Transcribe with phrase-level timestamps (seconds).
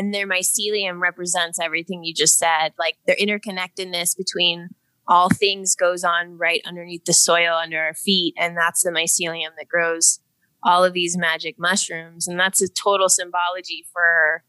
[0.00, 2.72] and their mycelium represents everything you just said.
[2.78, 4.70] Like their interconnectedness between
[5.06, 8.32] all things goes on right underneath the soil under our feet.
[8.38, 10.20] And that's the mycelium that grows
[10.62, 12.26] all of these magic mushrooms.
[12.26, 14.42] And that's a total symbology for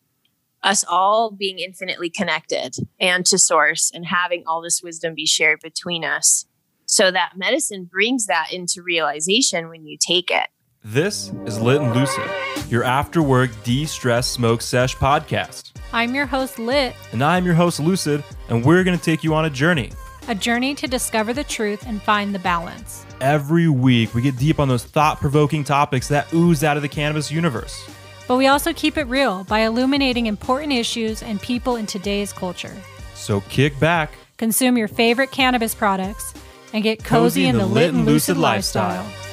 [0.64, 5.60] us all being infinitely connected and to source and having all this wisdom be shared
[5.62, 6.46] between us.
[6.86, 10.48] So that medicine brings that into realization when you take it.
[10.84, 12.28] This is Lit and Lucid,
[12.68, 15.74] your after work de stress smoke sesh podcast.
[15.94, 16.96] I'm your host, Lit.
[17.12, 19.92] And I'm your host, Lucid, and we're going to take you on a journey.
[20.28, 23.06] A journey to discover the truth and find the balance.
[23.22, 26.90] Every week, we get deep on those thought provoking topics that ooze out of the
[26.90, 27.88] cannabis universe.
[28.28, 32.76] But we also keep it real by illuminating important issues and people in today's culture.
[33.14, 36.34] So kick back, consume your favorite cannabis products,
[36.74, 39.04] and get cozy, cozy in, the, the lit and lucid, lifestyle.
[39.04, 39.31] lifestyle.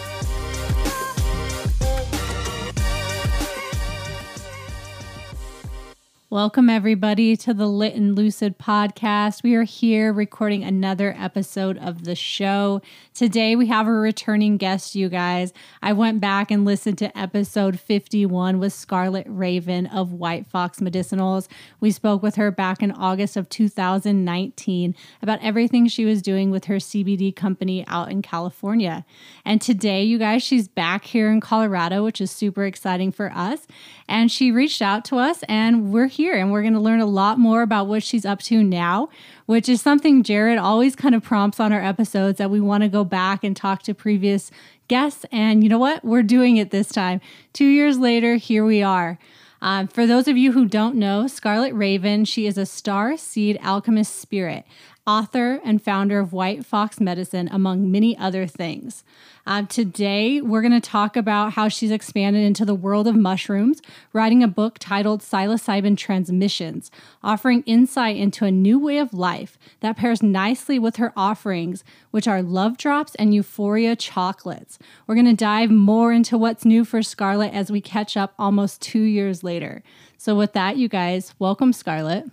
[6.30, 9.42] Welcome, everybody, to the Lit and Lucid podcast.
[9.42, 12.82] We are here recording another episode of the show.
[13.14, 15.54] Today, we have a returning guest, you guys.
[15.80, 21.48] I went back and listened to episode 51 with Scarlett Raven of White Fox Medicinals.
[21.80, 26.66] We spoke with her back in August of 2019 about everything she was doing with
[26.66, 29.06] her CBD company out in California.
[29.46, 33.66] And today, you guys, she's back here in Colorado, which is super exciting for us.
[34.08, 37.06] And she reached out to us, and we're here and we're going to learn a
[37.06, 39.10] lot more about what she's up to now,
[39.46, 42.88] which is something Jared always kind of prompts on our episodes that we want to
[42.88, 44.50] go back and talk to previous
[44.88, 45.26] guests.
[45.30, 46.04] And you know what?
[46.04, 47.20] We're doing it this time.
[47.52, 49.18] Two years later, here we are.
[49.60, 53.58] Um, for those of you who don't know, Scarlett Raven, she is a star seed
[53.62, 54.64] alchemist spirit,
[55.06, 59.04] author and founder of White Fox Medicine, among many other things.
[59.48, 63.80] Uh, today, we're going to talk about how she's expanded into the world of mushrooms,
[64.12, 66.90] writing a book titled Psilocybin Transmissions,
[67.24, 72.28] offering insight into a new way of life that pairs nicely with her offerings, which
[72.28, 74.78] are love drops and euphoria chocolates.
[75.06, 78.82] We're going to dive more into what's new for Scarlett as we catch up almost
[78.82, 79.82] two years later.
[80.18, 82.26] So, with that, you guys, welcome, Scarlett.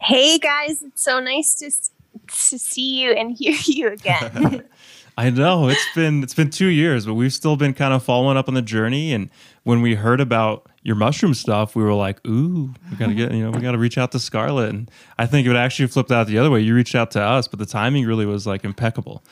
[0.00, 0.80] Hey, guys.
[0.80, 1.72] It's so nice to,
[2.28, 4.62] to see you and hear you again.
[5.18, 8.36] I know it's been it's been two years, but we've still been kind of following
[8.36, 9.14] up on the journey.
[9.14, 9.30] And
[9.62, 13.42] when we heard about your mushroom stuff, we were like, "Ooh, we gotta get you
[13.42, 16.26] know we gotta reach out to Scarlett." And I think it would actually flipped out
[16.26, 16.60] the other way.
[16.60, 19.24] You reached out to us, but the timing really was like impeccable.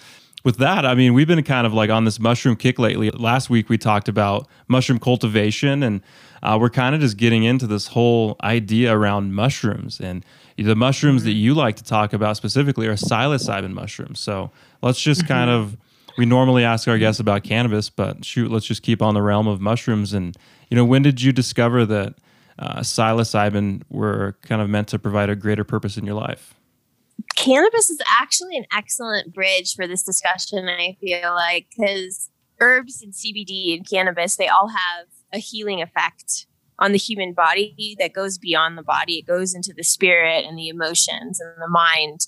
[0.43, 3.11] With that, I mean, we've been kind of like on this mushroom kick lately.
[3.11, 6.01] Last week we talked about mushroom cultivation, and
[6.45, 10.25] uh, we're kind of just getting into this whole idea around mushrooms and
[10.57, 14.21] the mushrooms that you like to talk about specifically are psilocybin mushrooms.
[14.21, 15.29] So let's just mm-hmm.
[15.29, 15.77] kind of
[16.17, 19.49] we normally ask our guests about cannabis, but shoot, let's just keep on the realm
[19.49, 20.13] of mushrooms.
[20.13, 20.37] And
[20.71, 22.15] you know, when did you discover that
[22.59, 26.55] uh, psilocybin were kind of meant to provide a greater purpose in your life?
[27.37, 30.69] Cannabis is actually an excellent bridge for this discussion.
[30.69, 32.31] I feel like because
[32.61, 36.47] herbs and CBD and cannabis, they all have a healing effect
[36.79, 39.19] on the human body that goes beyond the body.
[39.19, 42.27] It goes into the spirit and the emotions and the mind.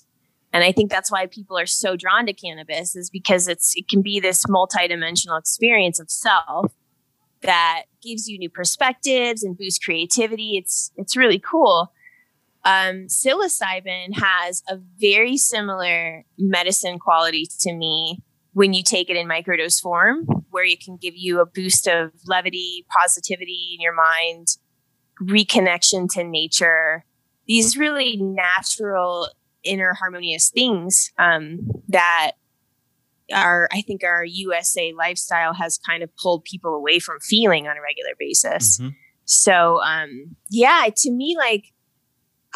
[0.53, 3.87] And I think that's why people are so drawn to cannabis is because it's it
[3.87, 6.73] can be this multidimensional experience of self
[7.41, 10.57] that gives you new perspectives and boosts creativity.
[10.57, 11.91] It's it's really cool.
[12.63, 18.21] Um, psilocybin has a very similar medicine quality to me
[18.57, 22.09] when you take it in microdose form, where it can give you a boost of
[22.25, 24.47] levity, positivity in your mind,
[25.21, 27.05] reconnection to nature.
[27.45, 29.29] These really natural
[29.63, 32.31] inner harmonious things um, that
[33.31, 37.77] our I think our USA lifestyle has kind of pulled people away from feeling on
[37.77, 38.79] a regular basis.
[38.79, 38.89] Mm-hmm.
[39.25, 41.65] So um, yeah, to me, like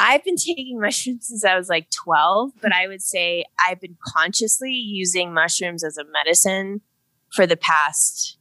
[0.01, 3.97] I've been taking mushrooms since I was like 12, but I would say I've been
[4.16, 6.81] consciously using mushrooms as a medicine
[7.31, 8.38] for the past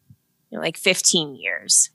[0.50, 1.90] you know, like 15 years.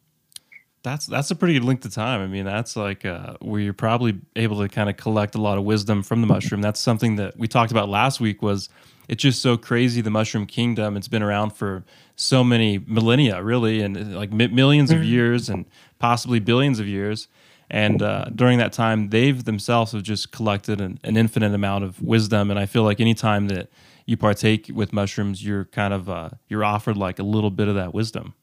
[0.84, 2.22] That's that's a pretty good length of time.
[2.22, 5.58] I mean, that's like uh, where you're probably able to kind of collect a lot
[5.58, 6.62] of wisdom from the mushroom.
[6.62, 8.44] That's something that we talked about last week.
[8.44, 8.70] Was
[9.08, 10.96] it's just so crazy the mushroom kingdom?
[10.96, 11.84] It's been around for
[12.16, 14.96] so many millennia, really, and like 1000000s mm-hmm.
[14.96, 15.66] of years, and
[15.98, 17.28] possibly billions of years.
[17.70, 22.02] And uh, during that time, they've themselves have just collected an, an, infinite amount of
[22.02, 22.52] wisdom.
[22.52, 23.70] And I feel like anytime that
[24.06, 27.76] you partake with mushrooms, you're kind of uh, you're offered like a little bit of
[27.76, 28.36] that wisdom.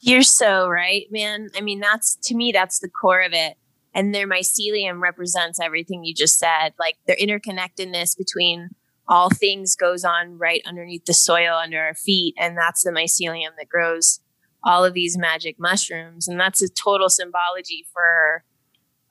[0.00, 1.48] You're so right, man.
[1.56, 3.56] I mean, that's to me, that's the core of it.
[3.94, 6.74] And their mycelium represents everything you just said.
[6.78, 8.70] Like their interconnectedness between
[9.08, 12.34] all things goes on right underneath the soil under our feet.
[12.38, 14.20] And that's the mycelium that grows
[14.64, 16.26] all of these magic mushrooms.
[16.28, 18.44] And that's a total symbology for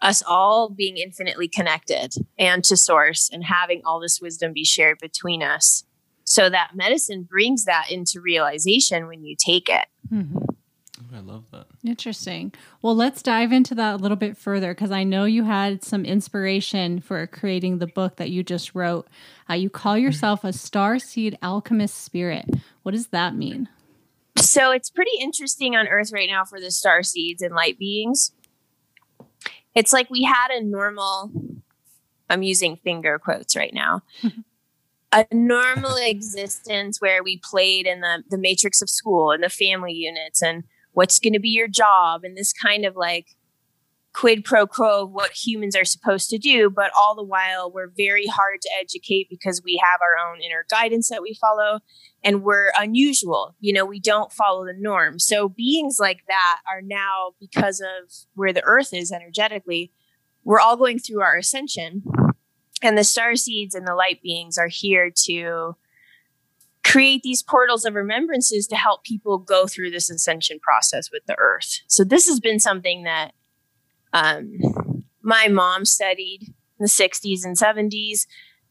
[0.01, 4.97] us all being infinitely connected and to source and having all this wisdom be shared
[4.99, 5.83] between us
[6.23, 10.37] so that medicine brings that into realization when you take it mm-hmm.
[11.13, 11.67] I love that.
[11.83, 12.53] Interesting.
[12.81, 16.03] Well, let's dive into that a little bit further because I know you had some
[16.03, 19.07] inspiration for creating the book that you just wrote.
[19.49, 22.45] Uh, you call yourself a star seed alchemist spirit.
[22.83, 23.69] What does that mean?
[24.37, 28.31] So it's pretty interesting on Earth right now for the star seeds and light beings.
[29.75, 31.31] It's like we had a normal,
[32.29, 34.01] I'm using finger quotes right now,
[35.11, 39.93] a normal existence where we played in the, the matrix of school and the family
[39.93, 40.63] units and
[40.93, 43.27] what's going to be your job and this kind of like
[44.13, 47.91] quid pro quo of what humans are supposed to do but all the while we're
[47.97, 51.79] very hard to educate because we have our own inner guidance that we follow
[52.25, 56.81] and we're unusual you know we don't follow the norm so beings like that are
[56.81, 59.93] now because of where the earth is energetically
[60.43, 62.03] we're all going through our ascension
[62.81, 65.75] and the star seeds and the light beings are here to
[66.85, 71.35] create these portals of remembrances to help people go through this ascension process with the
[71.39, 71.81] earth.
[71.87, 73.33] So this has been something that
[74.13, 74.53] um,
[75.21, 78.27] my mom studied in the 60s and 70s.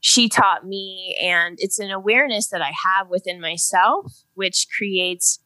[0.07, 5.39] She taught me, and it's an awareness that I have within myself, which creates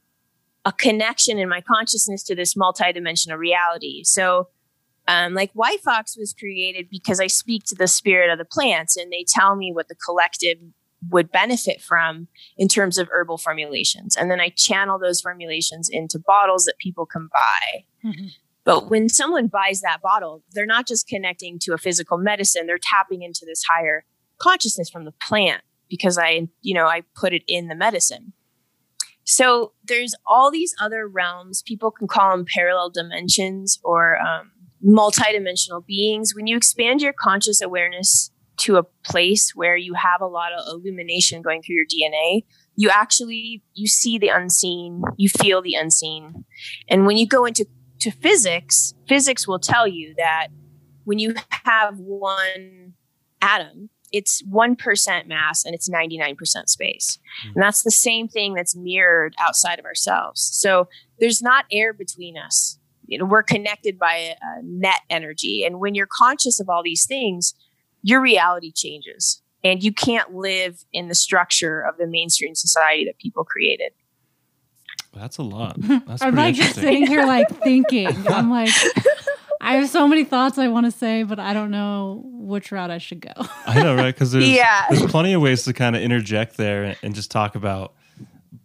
[0.64, 4.02] a connection in my consciousness to this multidimensional reality.
[4.02, 4.48] So,
[5.06, 8.96] um, like White Fox was created because I speak to the spirit of the plants
[8.96, 10.58] and they tell me what the collective
[11.08, 12.26] would benefit from
[12.56, 14.16] in terms of herbal formulations.
[14.16, 17.84] And then I channel those formulations into bottles that people can buy.
[18.04, 18.26] Mm-hmm.
[18.64, 22.76] But when someone buys that bottle, they're not just connecting to a physical medicine, they're
[22.76, 24.04] tapping into this higher
[24.38, 28.32] consciousness from the plant because I, you know, I put it in the medicine.
[29.24, 31.62] So there's all these other realms.
[31.62, 34.50] People can call them parallel dimensions or um,
[34.84, 36.34] multidimensional beings.
[36.34, 40.66] When you expand your conscious awareness to a place where you have a lot of
[40.68, 42.44] illumination going through your DNA,
[42.74, 46.44] you actually you see the unseen, you feel the unseen.
[46.88, 47.66] And when you go into
[48.00, 50.48] to physics, physics will tell you that
[51.04, 51.34] when you
[51.64, 52.94] have one
[53.42, 57.18] atom, it's 1% mass and it's 99% space.
[57.46, 57.54] Mm.
[57.54, 60.40] And that's the same thing that's mirrored outside of ourselves.
[60.40, 60.88] So
[61.18, 62.78] there's not air between us.
[63.06, 65.64] You know, we're connected by a, a net energy.
[65.64, 67.54] And when you're conscious of all these things,
[68.02, 73.18] your reality changes and you can't live in the structure of the mainstream society that
[73.18, 73.92] people created.
[75.12, 75.76] That's a lot.
[75.80, 78.08] That's I'm like sitting here like thinking.
[78.28, 78.70] I'm like,
[79.68, 82.90] I have so many thoughts I want to say, but I don't know which route
[82.90, 83.32] I should go.
[83.66, 84.14] I know, right?
[84.14, 84.86] Because there's yeah.
[84.88, 87.92] there's plenty of ways to kind of interject there and, and, just talk about.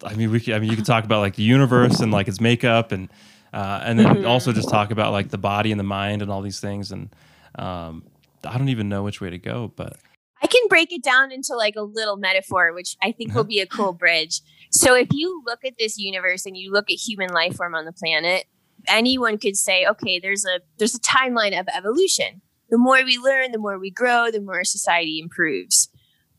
[0.01, 0.39] I mean, we.
[0.39, 3.09] Can, I mean, you can talk about like the universe and like its makeup, and
[3.51, 4.25] uh, and then mm-hmm.
[4.25, 7.13] also just talk about like the body and the mind and all these things, and
[7.55, 8.05] um,
[8.45, 9.97] I don't even know which way to go, but
[10.41, 13.59] I can break it down into like a little metaphor, which I think will be
[13.59, 14.39] a cool bridge.
[14.71, 17.83] So if you look at this universe and you look at human life form on
[17.83, 18.45] the planet,
[18.87, 22.41] anyone could say, okay, there's a there's a timeline of evolution.
[22.69, 25.89] The more we learn, the more we grow, the more society improves.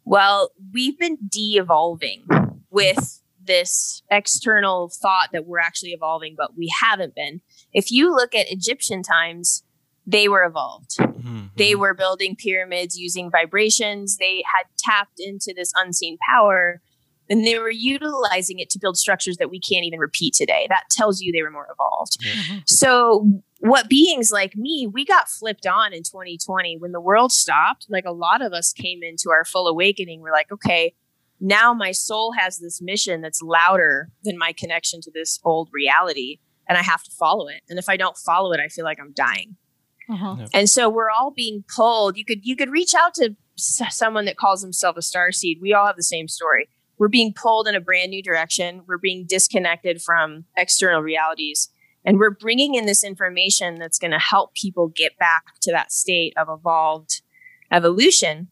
[0.04, 2.26] Well, we've been de-evolving
[2.70, 7.40] with this external thought that we're actually evolving, but we haven't been.
[7.72, 9.62] If you look at Egyptian times,
[10.06, 10.96] they were evolved.
[10.98, 11.46] Mm-hmm.
[11.56, 14.16] They were building pyramids using vibrations.
[14.18, 16.82] They had tapped into this unseen power
[17.30, 20.66] and they were utilizing it to build structures that we can't even repeat today.
[20.68, 22.18] That tells you they were more evolved.
[22.20, 22.58] Mm-hmm.
[22.66, 27.86] So, what beings like me, we got flipped on in 2020 when the world stopped.
[27.88, 30.20] Like a lot of us came into our full awakening.
[30.20, 30.94] We're like, okay,
[31.40, 36.38] now my soul has this mission that's louder than my connection to this old reality,
[36.68, 37.62] and I have to follow it.
[37.68, 39.56] And if I don't follow it, I feel like I'm dying.
[40.10, 40.46] Uh-huh.
[40.52, 42.18] And so we're all being pulled.
[42.18, 45.58] You could you could reach out to someone that calls himself a star seed.
[45.60, 46.68] We all have the same story.
[46.98, 48.82] We're being pulled in a brand new direction.
[48.86, 51.70] We're being disconnected from external realities.
[52.04, 55.90] And we're bringing in this information that's going to help people get back to that
[55.90, 57.22] state of evolved
[57.72, 58.48] evolution,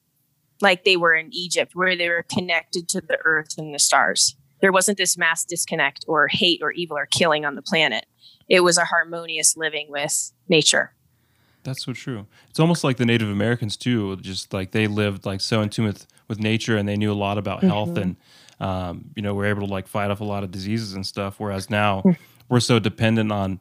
[0.61, 4.37] like they were in Egypt, where they were connected to the earth and the stars.
[4.61, 8.07] There wasn't this mass disconnect or hate or evil or killing on the planet.
[8.49, 10.95] It was a harmonious living with nature.
[11.65, 12.27] That's so true.
[12.51, 14.17] It's almost like the Native Americans too.
[14.17, 17.15] Just like they lived like so in tune with, with nature, and they knew a
[17.15, 17.69] lot about mm-hmm.
[17.69, 18.17] health, and
[18.61, 21.37] um, you know, were able to like fight off a lot of diseases and stuff.
[21.39, 22.03] Whereas now
[22.49, 23.61] we're so dependent on.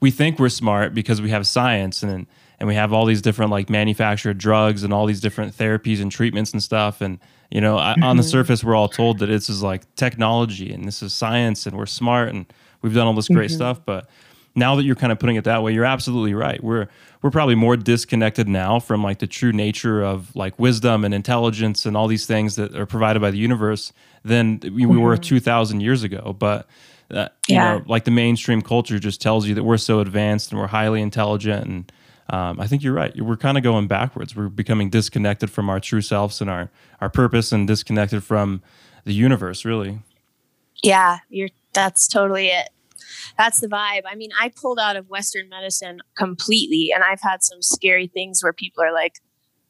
[0.00, 2.26] We think we're smart because we have science and
[2.58, 6.12] and we have all these different like manufactured drugs and all these different therapies and
[6.12, 7.00] treatments and stuff.
[7.00, 7.18] And
[7.50, 8.02] you know, mm-hmm.
[8.02, 8.30] on the mm-hmm.
[8.30, 11.86] surface, we're all told that this is like technology and this is science and we're
[11.86, 12.46] smart and
[12.80, 13.56] we've done all this great mm-hmm.
[13.56, 14.08] stuff, but
[14.54, 16.62] now that you're kind of putting it that way, you're absolutely right.
[16.62, 16.88] We're
[17.22, 21.86] we're probably more disconnected now from like the true nature of like wisdom and intelligence
[21.86, 23.92] and all these things that are provided by the universe
[24.24, 26.34] than we, we were 2000 years ago.
[26.38, 26.68] But
[27.10, 27.60] uh, you Yeah.
[27.60, 31.02] know, like the mainstream culture just tells you that we're so advanced and we're highly
[31.02, 31.92] intelligent and
[32.30, 33.14] um, I think you're right.
[33.20, 34.34] We're kind of going backwards.
[34.34, 38.62] We're becoming disconnected from our true selves and our our purpose, and disconnected from
[39.04, 39.64] the universe.
[39.66, 40.00] Really,
[40.82, 42.70] Yeah, you're that's totally it.
[43.38, 44.02] That's the vibe.
[44.06, 48.42] I mean, I pulled out of Western medicine completely, and I've had some scary things
[48.42, 49.14] where people are like,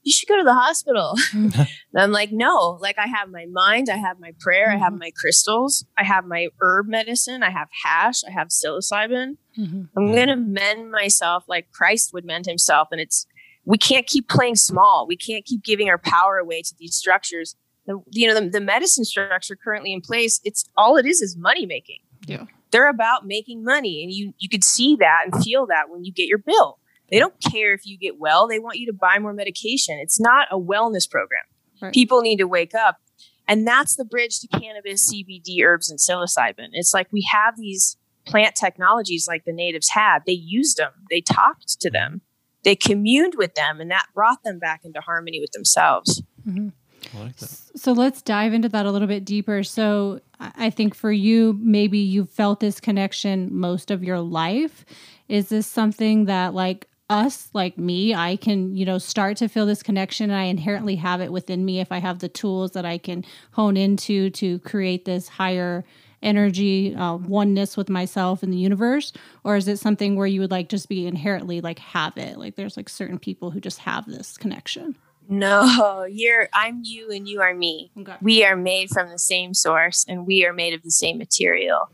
[0.03, 3.89] "You should go to the hospital." and I'm like, "No, like I have my mind,
[3.91, 7.69] I have my prayer, I have my crystals, I have my herb medicine, I have
[7.85, 9.37] hash, I have psilocybin.
[9.59, 9.89] Mhm.
[9.97, 13.27] I'm gonna mend myself like Christ would mend himself, and it's
[13.65, 15.07] we can't keep playing small.
[15.07, 17.55] We can't keep giving our power away to these structures.
[17.87, 21.37] The, you know, the, the medicine structure currently in place, it's all it is is
[21.37, 21.99] money making.
[22.27, 22.45] Yeah.
[22.73, 26.13] They're about making money, and you you could see that and feel that when you
[26.13, 26.79] get your bill.
[27.11, 29.99] They don't care if you get well; they want you to buy more medication.
[30.01, 31.43] It's not a wellness program.
[31.81, 31.93] Right.
[31.93, 32.97] People need to wake up,
[33.47, 36.71] and that's the bridge to cannabis, CBD, herbs, and psilocybin.
[36.73, 40.21] It's like we have these plant technologies like the natives had.
[40.27, 40.93] They used them.
[41.11, 42.23] They talked to them.
[42.65, 46.23] They communed with them, and that brought them back into harmony with themselves.
[46.47, 46.69] Mm-hmm.
[47.75, 49.63] So let's dive into that a little bit deeper.
[49.63, 54.85] So I I think for you, maybe you've felt this connection most of your life.
[55.29, 59.67] Is this something that like us, like me, I can, you know, start to feel
[59.67, 62.87] this connection and I inherently have it within me if I have the tools that
[62.87, 65.85] I can hone into to create this higher
[66.23, 70.53] energy uh, oneness with myself and the universe or is it something where you would
[70.53, 74.07] like just be inherently like have it like there's like certain people who just have
[74.07, 74.97] this connection
[75.29, 77.91] No, you're I'm you and you are me.
[77.99, 81.19] okay We are made from the same source and we are made of the same
[81.19, 81.91] material.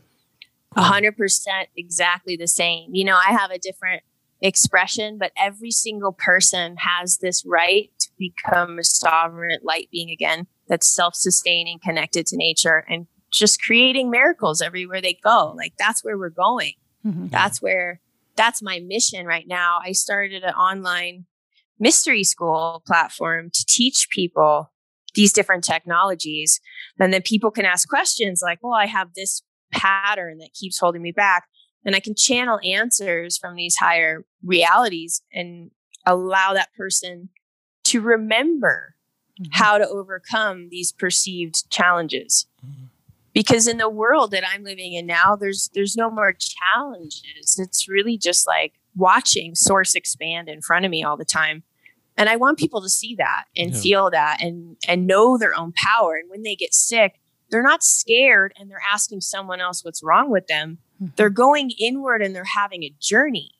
[0.75, 2.93] A hundred percent exactly the same.
[2.93, 4.03] You know, I have a different
[4.41, 10.47] expression, but every single person has this right to become a sovereign light being again
[10.67, 15.53] that's self-sustaining, connected to nature and just creating miracles everywhere they go.
[15.57, 16.73] Like that's where we're going.
[17.05, 17.31] Mhm.
[17.31, 17.99] That's where
[18.35, 19.79] that's my mission right now.
[19.83, 21.25] I started an online
[21.79, 24.71] mystery school platform to teach people
[25.15, 26.59] these different technologies.
[26.99, 31.01] And then people can ask questions like, well, I have this pattern that keeps holding
[31.01, 31.45] me back.
[31.85, 35.71] And I can channel answers from these higher realities and
[36.05, 37.29] allow that person
[37.85, 38.95] to remember
[39.39, 39.47] Mhm.
[39.51, 42.45] how to overcome these perceived challenges
[43.33, 47.87] because in the world that i'm living in now there's there's no more challenges it's
[47.87, 51.63] really just like watching source expand in front of me all the time
[52.19, 53.81] and i want people to see that and Yeah.
[53.81, 57.83] feel that and and know their own power and when they get sick they're not
[57.83, 61.15] scared and they're asking someone else what's wrong with them Mhm.
[61.15, 63.51] they're going inward and they're having a journey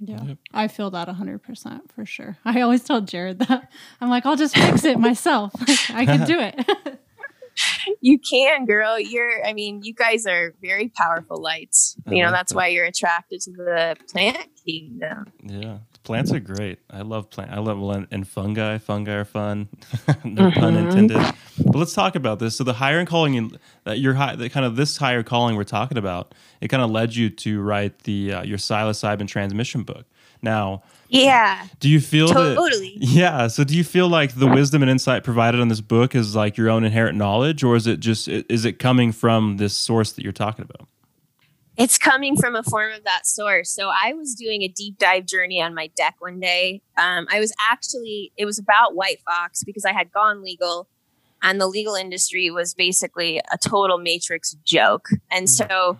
[0.00, 0.38] Yeah, Yep.
[0.52, 2.36] I feel that 100% for sure.
[2.44, 3.70] I always tell Jared that.
[4.00, 5.52] I'm like, I'll just fix it myself.
[5.66, 6.56] Like, I can do it.
[8.00, 12.26] you can girl you're i mean you guys are very powerful lights I you know
[12.30, 12.56] like that's that.
[12.56, 16.78] why you're attracted to the plant kingdom Yeah, plants are great.
[16.90, 17.50] I love plant.
[17.50, 18.78] I love and- and fungi.
[18.78, 19.68] Fungi are fun.
[20.24, 20.86] no pun Mhm.
[20.86, 21.18] intended.
[21.66, 22.56] But let's talk about this.
[22.56, 25.64] So the higher calling, in, that your high, the kind of this higher calling we're
[25.64, 30.06] talking about, it kind of led you to write the uh, your psilocybin transmission book.
[30.40, 30.82] Now,
[31.14, 32.54] yeah do you feel that?
[32.54, 33.46] totally Yeah.
[33.48, 36.56] So do you feel like the wisdom and insight provided on this book is like
[36.56, 40.22] your own inherent knowledge, or is it just is it coming from this source that
[40.22, 40.88] you're talking about?
[41.76, 43.68] it's coming from a form of that source.
[43.68, 46.82] So I was doing a deep dive journey on my deck one day.
[46.96, 50.86] Um, I was actually, it was about White Fox because I had gone legal
[51.42, 55.08] and the legal industry was basically a total matrix joke.
[55.32, 55.98] And so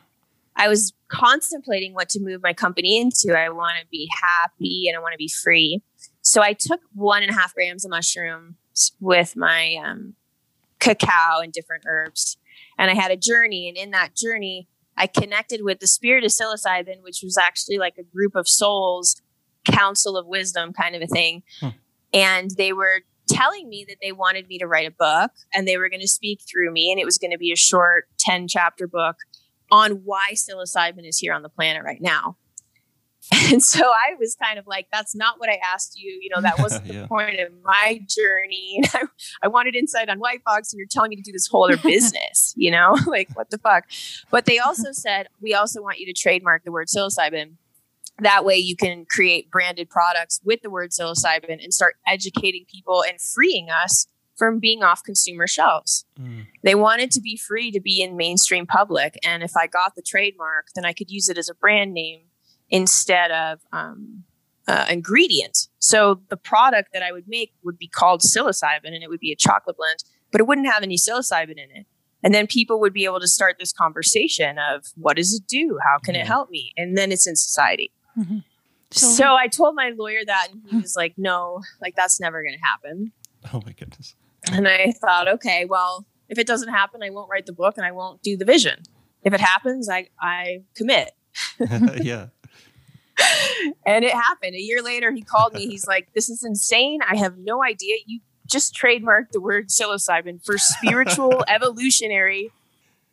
[0.57, 3.37] I was contemplating what to move my company into.
[3.37, 5.83] I want to be happy and I want to be free.
[6.23, 8.55] So I took one and a half grams of mushrooms
[9.01, 10.15] with my um,
[10.79, 12.37] cacao and different herbs.
[12.79, 13.69] And I had a journey.
[13.69, 17.99] And in that journey, I connected with the spirit of psilocybin, which was actually like
[17.99, 19.21] a group of souls,
[19.65, 21.43] council of wisdom kind of a thing.
[21.61, 21.69] Hmm.
[22.13, 25.79] And they were telling me that they wanted me to write a book and they
[25.79, 26.93] were going to speak through me.
[26.93, 29.17] And it was going to be a short 10 chapter book
[29.71, 32.37] on why psilocybin is here on the planet right now.
[33.51, 36.11] And so I was kind of like, that's not what I asked you.
[36.23, 37.03] You know, that wasn't Yeah.
[37.03, 38.81] the point of my journey.
[38.95, 39.09] And
[39.43, 41.65] I, I wanted insight on White Fox, and you're telling me to do this whole
[41.65, 43.85] other business, you know, like what the fuck?
[44.31, 47.53] But they also said, we also want you to trademark the word psilocybin.
[48.21, 53.03] That way you can create branded products with the word psilocybin and start educating people
[53.03, 54.07] and freeing us
[54.37, 56.05] from being off consumer shelves.
[56.21, 56.47] Mm.
[56.63, 59.19] They wanted to be free to be in mainstream public.
[59.25, 62.23] And if I got the trademark, then I could use it as a brand name
[62.69, 64.25] instead of um,
[64.67, 65.69] uh, ingredient.
[65.79, 69.33] So the product that I would make would be called psilocybin and it would be
[69.33, 71.87] a chocolate blend, but it wouldn't have any psilocybin in it.
[72.23, 75.79] And then people would be able to start this conversation of what does it do?
[75.85, 76.73] How can it help me?
[76.75, 77.93] And then it's in society.
[78.19, 78.39] Mm-hmm.
[78.91, 82.43] So, so, I told my lawyer that, and he was like, no, like that's never
[82.43, 83.13] going to happen.
[83.53, 84.15] Oh my goodness.
[84.53, 87.87] And I thought, okay, well, if it doesn't happen, I won't write the book and
[87.87, 88.83] I won't do the vision.
[89.23, 91.13] If it happens, I, I commit.
[92.01, 92.27] yeah.
[93.87, 94.55] and it happened.
[94.55, 95.67] A year later, he called me.
[95.67, 97.01] He's like, this is insane.
[97.09, 97.97] I have no idea.
[98.07, 102.51] You just trademarked the word psilocybin for spiritual evolutionary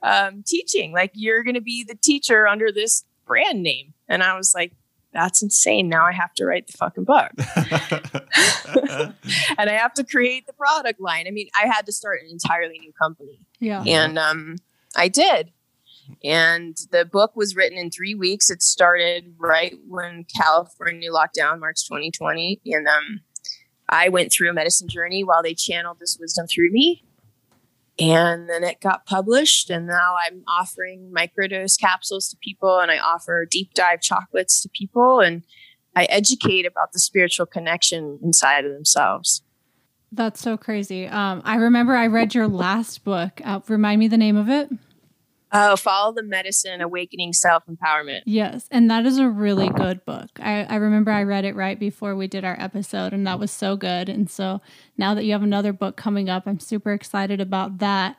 [0.03, 0.91] um, teaching.
[0.91, 3.93] Like you're going to be the teacher under this brand name.
[4.07, 4.73] And I was like,
[5.13, 5.89] that's insane.
[5.89, 7.31] Now I have to write the fucking book.
[9.57, 11.25] and I have to create the product line.
[11.27, 13.39] I mean, I had to start an entirely new company.
[13.59, 13.83] Yeah.
[13.85, 14.55] And um,
[14.95, 15.51] I did.
[16.23, 18.49] And the book was written in three weeks.
[18.49, 22.61] It started right when California locked down, March 2020.
[22.65, 23.21] And um,
[23.89, 27.03] I went through a medicine journey while they channeled this wisdom through me.
[28.01, 32.97] And then it got published, and now I'm offering microdose capsules to people, and I
[32.97, 35.43] offer deep dive chocolates to people, and
[35.95, 39.43] I educate about the spiritual connection inside of themselves.
[40.11, 41.05] That's so crazy.
[41.07, 43.39] Um, I remember I read your last book.
[43.45, 44.69] Uh, remind me the name of it.
[45.53, 48.21] Oh, Follow the Medicine Awakening Self Empowerment.
[48.25, 48.67] Yes.
[48.71, 50.29] And that is a really good book.
[50.39, 53.51] I, I remember I read it right before we did our episode, and that was
[53.51, 54.07] so good.
[54.07, 54.61] And so
[54.97, 58.17] now that you have another book coming up, I'm super excited about that.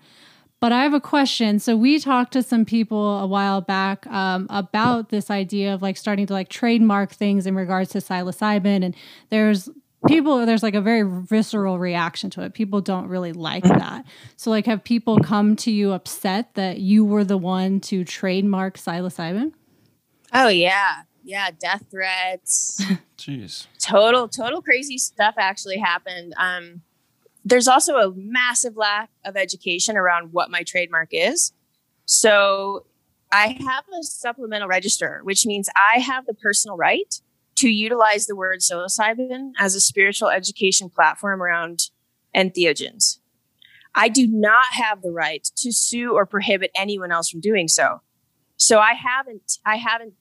[0.60, 1.58] But I have a question.
[1.58, 5.96] So we talked to some people a while back um, about this idea of like
[5.96, 8.94] starting to like trademark things in regards to psilocybin, and
[9.30, 9.68] there's
[10.06, 12.54] people there's like a very visceral reaction to it.
[12.54, 14.04] People don't really like that.
[14.37, 18.76] So like have people come to you upset that you were the one to trademark
[18.76, 19.52] psilocybin?
[20.32, 21.02] Oh yeah.
[21.25, 22.82] Yeah death threats.
[23.18, 23.66] Jeez.
[23.78, 26.35] Total total crazy stuff actually happened.
[26.37, 26.82] Um
[27.44, 31.53] there's also a massive lack of education around what my trademark is.
[32.05, 32.87] So
[33.35, 37.22] i have a supplemental register which means i have the personal right
[37.56, 41.90] to utilize the word psilocybin as a spiritual education platform around
[42.34, 43.18] entheogens.
[43.94, 48.00] I do not have the right to sue or prohibit anyone else from doing so.
[48.56, 50.14] So I haven't I haven't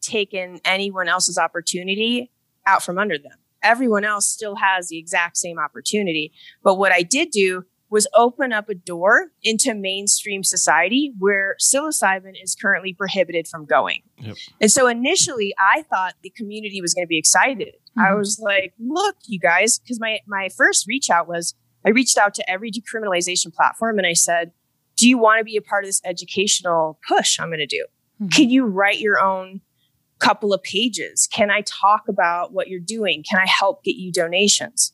[0.00, 2.30] taken anyone else's opportunity
[2.66, 3.38] out from under them.
[3.62, 6.32] Everyone else still has the exact same opportunity.
[6.62, 12.34] But what I did do was open up a door into mainstream society where psilocybin
[12.42, 14.02] is currently prohibited from going.
[14.18, 14.36] Yep.
[14.60, 17.74] And so initially I thought the community was going to be excited.
[17.90, 18.00] Mm-hmm.
[18.00, 21.54] I was like, look, you guys, because my, my first reach out was
[21.86, 24.52] I reached out to every decriminalization platform and I said,
[24.96, 27.86] do you want to be a part of this educational push I'm going to do?
[28.20, 28.28] Mm-hmm.
[28.28, 29.60] Can you write your own
[30.18, 31.28] couple of pages?
[31.32, 33.24] Can I talk about what you're doing?
[33.28, 34.92] Can I help get you donations?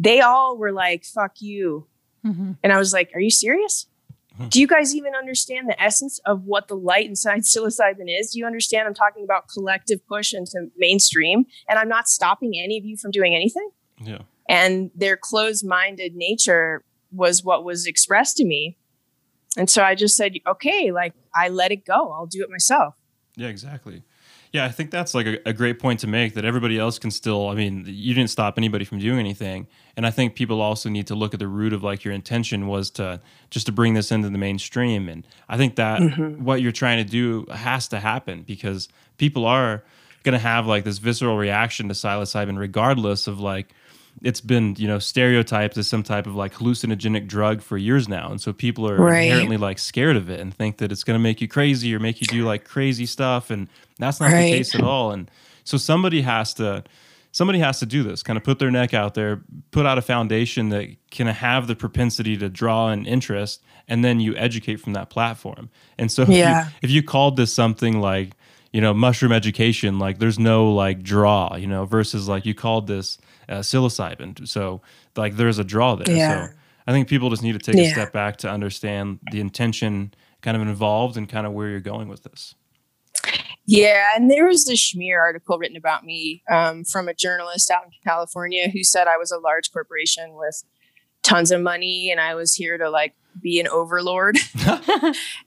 [0.00, 1.86] They all were like, fuck you
[2.24, 2.52] Mm-hmm.
[2.62, 3.86] And I was like, Are you serious?
[4.34, 4.48] Mm-hmm.
[4.48, 8.32] Do you guys even understand the essence of what the light inside psilocybin is?
[8.32, 12.78] Do you understand I'm talking about collective push into mainstream and I'm not stopping any
[12.78, 13.70] of you from doing anything?
[14.00, 14.18] Yeah.
[14.48, 16.82] And their closed minded nature
[17.12, 18.76] was what was expressed to me.
[19.56, 22.12] And so I just said, okay, like I let it go.
[22.12, 22.94] I'll do it myself.
[23.36, 24.02] Yeah, exactly.
[24.54, 27.10] Yeah, I think that's like a, a, great point to make that everybody else can
[27.10, 29.66] still, I mean, you didn't stop anybody from doing anything.
[29.96, 32.68] And I think people also need to look at the root of like your intention
[32.68, 35.08] was to just to bring this into the mainstream.
[35.08, 36.44] And I think that mm-hmm.
[36.44, 38.88] what you're trying to do has to happen because
[39.18, 39.82] people are
[40.22, 43.74] going to have like this visceral reaction to psilocybin regardless of like,
[44.22, 48.30] it's been you know stereotyped as some type of like hallucinogenic drug for years now
[48.30, 49.24] and so people are right.
[49.24, 51.98] inherently like scared of it and think that it's going to make you crazy or
[51.98, 54.44] make you do like crazy stuff and that's not right.
[54.44, 55.30] the case at all and
[55.64, 56.84] so somebody has to
[57.32, 60.02] somebody has to do this kind of put their neck out there put out a
[60.02, 64.92] foundation that can have the propensity to draw an interest and then you educate from
[64.92, 66.60] that platform and so yeah.
[66.60, 68.30] if, you, if you called this something like
[68.72, 72.86] you know mushroom education like there's no like draw you know versus like you called
[72.86, 74.46] this uh, psilocybin.
[74.46, 74.82] So
[75.16, 76.14] like there's a draw there.
[76.14, 76.46] Yeah.
[76.48, 76.54] So
[76.86, 77.90] I think people just need to take yeah.
[77.90, 81.80] a step back to understand the intention kind of involved and kind of where you're
[81.80, 82.54] going with this.
[83.66, 87.84] Yeah, and there was this Schmier article written about me um, from a journalist out
[87.84, 90.62] in California who said I was a large corporation with
[91.22, 94.36] tons of money and I was here to like be an overlord.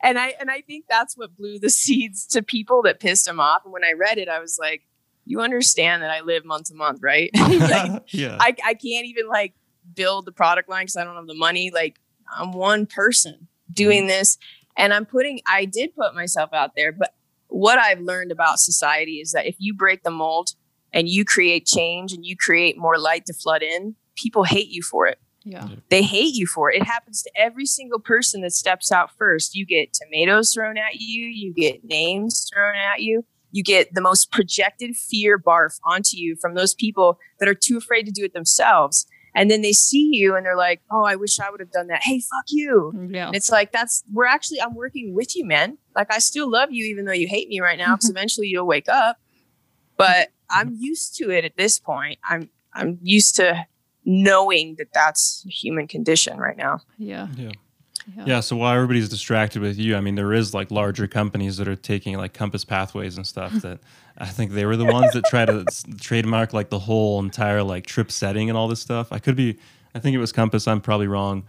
[0.01, 3.39] and I and I think that's what blew the seeds to people that pissed him
[3.39, 3.63] off.
[3.63, 4.81] And when I read it, I was like,
[5.27, 7.29] you understand that I live month to month, right?
[7.35, 8.37] like, yeah.
[8.39, 9.53] I, I can't even like
[9.93, 11.69] build the product line because I don't have the money.
[11.71, 11.99] Like
[12.35, 14.07] I'm one person doing mm.
[14.07, 14.37] this
[14.77, 17.13] and I'm putting, I did put myself out there, but
[17.47, 20.51] what I've learned about society is that if you break the mold
[20.93, 24.81] and you create change and you create more light to flood in, people hate you
[24.81, 25.19] for it.
[25.43, 25.67] Yeah.
[25.89, 26.81] They hate you for it.
[26.81, 29.55] It happens to every single person that steps out first.
[29.55, 34.01] You get tomatoes thrown at you, you get names thrown at you, you get the
[34.01, 38.23] most projected fear barf onto you from those people that are too afraid to do
[38.23, 39.05] it themselves.
[39.35, 41.87] And then they see you and they're like, oh, I wish I would have done
[41.87, 42.01] that.
[42.03, 42.91] Hey, fuck you.
[43.11, 43.27] Yeah.
[43.27, 45.77] And it's like, that's, we're actually, I'm working with you, man.
[45.95, 48.65] Like, I still love you, even though you hate me right now, because eventually you'll
[48.65, 49.17] wake up.
[49.95, 52.17] But I'm used to it at this point.
[52.27, 53.67] I'm, I'm used to
[54.05, 56.79] knowing that that's human condition right now.
[56.97, 57.27] Yeah.
[57.35, 57.51] Yeah.
[58.15, 58.23] Yeah.
[58.25, 58.39] Yeah.
[58.39, 61.75] So while everybody's distracted with you, I mean, there is like larger companies that are
[61.75, 63.79] taking like Compass Pathways and stuff that
[64.17, 65.65] I think they were the ones that try to
[65.99, 69.11] trademark like the whole entire like trip setting and all this stuff.
[69.11, 69.57] I could be,
[69.93, 70.67] I think it was Compass.
[70.67, 71.43] I'm probably wrong.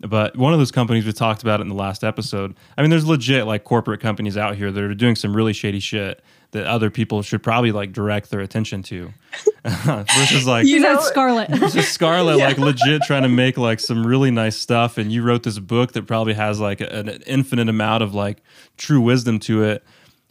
[0.00, 2.54] But one of those companies we talked about it in the last episode.
[2.76, 5.80] I mean, there's legit like corporate companies out here that are doing some really shady
[5.80, 9.12] shit that other people should probably like direct their attention to.
[9.64, 11.50] Versus like You know- said Scarlett.
[11.72, 15.42] just Scarlett, like legit trying to make like some really nice stuff, and you wrote
[15.42, 18.42] this book that probably has like an, an infinite amount of like
[18.76, 19.84] true wisdom to it.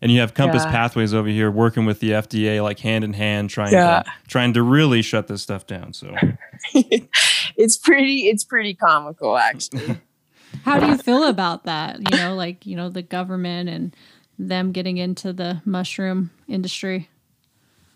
[0.06, 0.70] And you have Compass Yeah.
[0.72, 4.04] Pathways over here working with the FDA, like hand in hand, trying Yeah.
[4.04, 5.94] to trying to really shut this stuff down.
[5.94, 6.14] So
[6.76, 10.00] it's pretty, it's pretty comical, actually.
[10.64, 11.98] How do you feel about that?
[12.12, 13.96] You know, like, you know, the government and
[14.38, 17.10] them getting into the mushroom industry.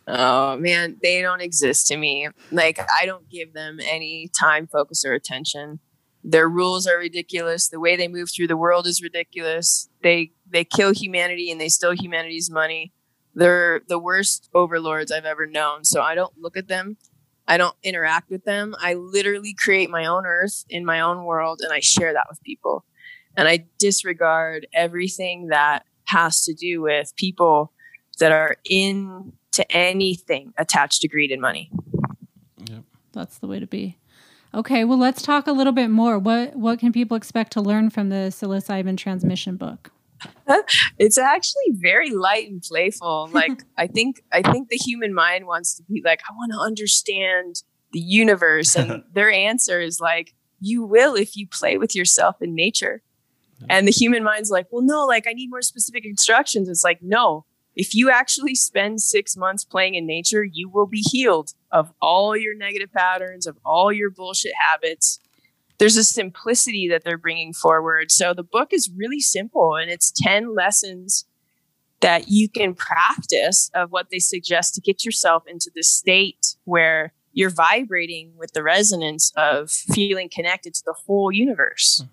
[0.08, 2.28] Oh man, they don't exist to me.
[2.52, 5.80] Like I don't give them any time, focus, or attention.
[6.24, 7.68] Their rules are ridiculous.
[7.70, 9.88] The way they move through the world is ridiculous.
[10.02, 12.94] They they kill humanity and they steal humanity's money.
[13.36, 15.86] They're the worst overlords I've ever known.
[15.86, 16.98] So I don't look at them.
[17.48, 18.76] I don't interact with them.
[18.80, 22.44] I literally create my own earth in my own world and I share that with
[22.44, 22.86] people.
[23.36, 27.72] And I disregard everything that has to do with people
[28.20, 29.32] that are into
[29.70, 31.72] anything attached to greed and money.
[32.66, 32.84] Yep.
[33.14, 33.98] That's the way to be.
[34.54, 36.18] Okay, well, let's talk a little bit more.
[36.18, 39.92] What what can people expect to learn from the psilocybin transmission book?
[40.98, 43.30] It's actually very light and playful.
[43.40, 46.60] Like I think I think the human mind wants to be like, I want to
[46.60, 48.76] understand the universe.
[48.76, 53.02] And their answer is like, you will if you play with yourself in nature.
[53.70, 56.70] And the human mind's like, well, no, like I need more specific instructions.
[56.70, 61.02] It's like, no, if you actually spend six months playing in nature, you will be
[61.02, 65.20] healed of all your negative patterns, of all your bullshit habits.
[65.80, 68.12] There's a simplicity that they're bringing forward.
[68.12, 71.26] So the book is really simple and it's 10 lessons
[72.02, 77.14] that you can practice of what they suggest to get yourself into this state where
[77.34, 82.04] you're vibrating with the resonance of feeling connected to the whole universe.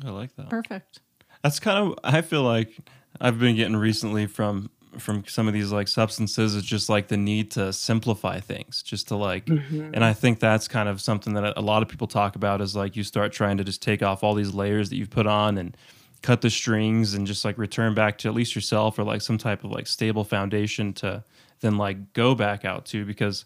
[0.00, 0.08] Hmm.
[0.08, 0.50] I like that.
[0.50, 1.00] Perfect.
[1.42, 2.76] That's kind of I feel like
[3.20, 7.16] I've been getting recently from from some of these like substances is just like the
[7.16, 10.02] need to simplify things, just to like and mm-hmm.
[10.02, 12.96] I think that's kind of something that a lot of people talk about is like
[12.96, 15.76] you start trying to just take off all these layers that you've put on and
[16.22, 19.36] cut the strings and just like return back to at least yourself or like some
[19.36, 21.22] type of like stable foundation to
[21.60, 23.44] then like go back out to because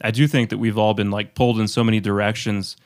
[0.00, 2.76] I do think that we've all been like pulled in so many directions.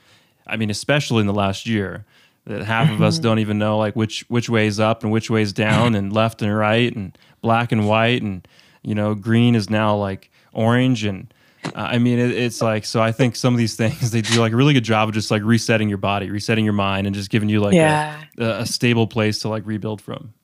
[0.47, 2.05] I mean, especially in the last year,
[2.47, 5.53] that half of us don't even know like which which way's up and which way's
[5.53, 8.47] down and left and right and black and white and
[8.83, 11.33] you know green is now like orange and
[11.67, 14.41] uh, I mean it, it's like so I think some of these things they do
[14.41, 17.15] like a really good job of just like resetting your body, resetting your mind, and
[17.17, 18.23] just giving you like Yeah.
[18.39, 20.35] a, a, a stable place to like rebuild from.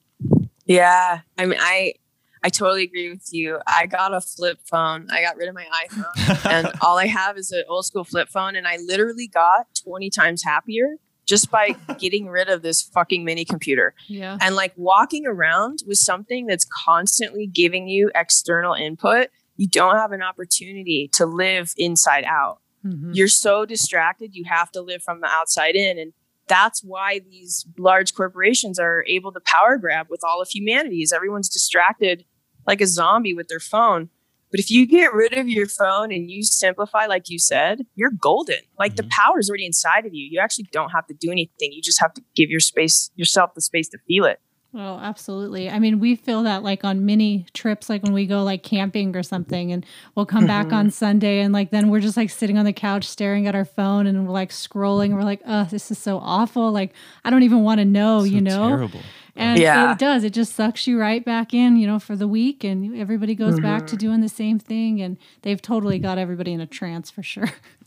[0.65, 1.21] Yeah.
[1.39, 1.95] I mean, I
[2.43, 3.59] I totally agree with you.
[3.67, 5.09] I got a flip phone.
[5.11, 8.31] I got rid of my iPhone and all I have is an old school flip
[8.31, 10.97] phone and I literally got 20 times happier
[11.31, 11.67] just by
[11.99, 13.95] getting rid of this fucking mini computer.
[14.09, 14.37] Yeah.
[14.41, 20.13] and like walking around with something that's constantly giving you external input you don't have
[20.13, 23.11] an opportunity to live inside out Mhm.
[23.17, 26.13] you're so distracted you have to live from the outside in and
[26.49, 31.13] that's why these large corporations are able to power grab with all of humanity is
[31.13, 32.25] everyone's distracted
[32.67, 34.09] like a zombie with their phone
[34.51, 38.11] but if you get rid of your phone and you simplify like you said you're
[38.11, 38.59] golden.
[38.79, 39.11] Like the Mhm.
[39.11, 40.27] power is already inside of you.
[40.31, 41.73] You actually don't have to do anything.
[41.73, 44.41] You just have to give your space yourself the space to feel it
[44.73, 45.69] Oh, absolutely.
[45.69, 49.17] I mean, we feel that like on mini trips, like when we go like camping
[49.17, 50.91] or something, and we'll come back on mm-hmm.
[50.91, 54.07] Sunday, and like then we're just like sitting on the couch staring at our phone
[54.07, 55.07] and we're like scrolling.
[55.07, 56.71] And we're like, oh, this is so awful.
[56.71, 56.93] Like,
[57.25, 58.69] I don't even want to know, So you know?
[58.69, 59.01] terrible.
[59.35, 59.93] And Yeah.
[59.93, 60.23] it does.
[60.23, 63.59] It just sucks you right back in, you know, for the week, and everybody goes
[63.59, 64.07] back to mm-hmm.
[64.07, 65.01] doing the same thing.
[65.01, 67.51] And they've totally got everybody in a trance for sure.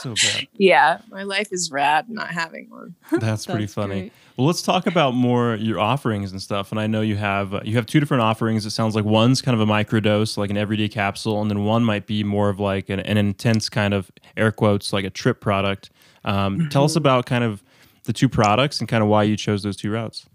[0.00, 0.46] so bad.
[0.56, 2.94] Yeah, my life is rad not having one.
[3.20, 4.00] That's pretty funny.
[4.00, 4.12] great.
[4.36, 6.70] Well, let's talk about more your offerings and stuff.
[6.70, 8.64] And I know you have uh, you have two different offerings.
[8.64, 11.84] It sounds like one's kind of a microdose, like an everyday capsule, and then one
[11.84, 15.40] might be more of like an, an intense kind of air quotes, like a trip
[15.40, 15.90] product.
[16.24, 17.62] Um, Tell us about kind of
[18.04, 20.26] the two products and kind of why you chose those two routes.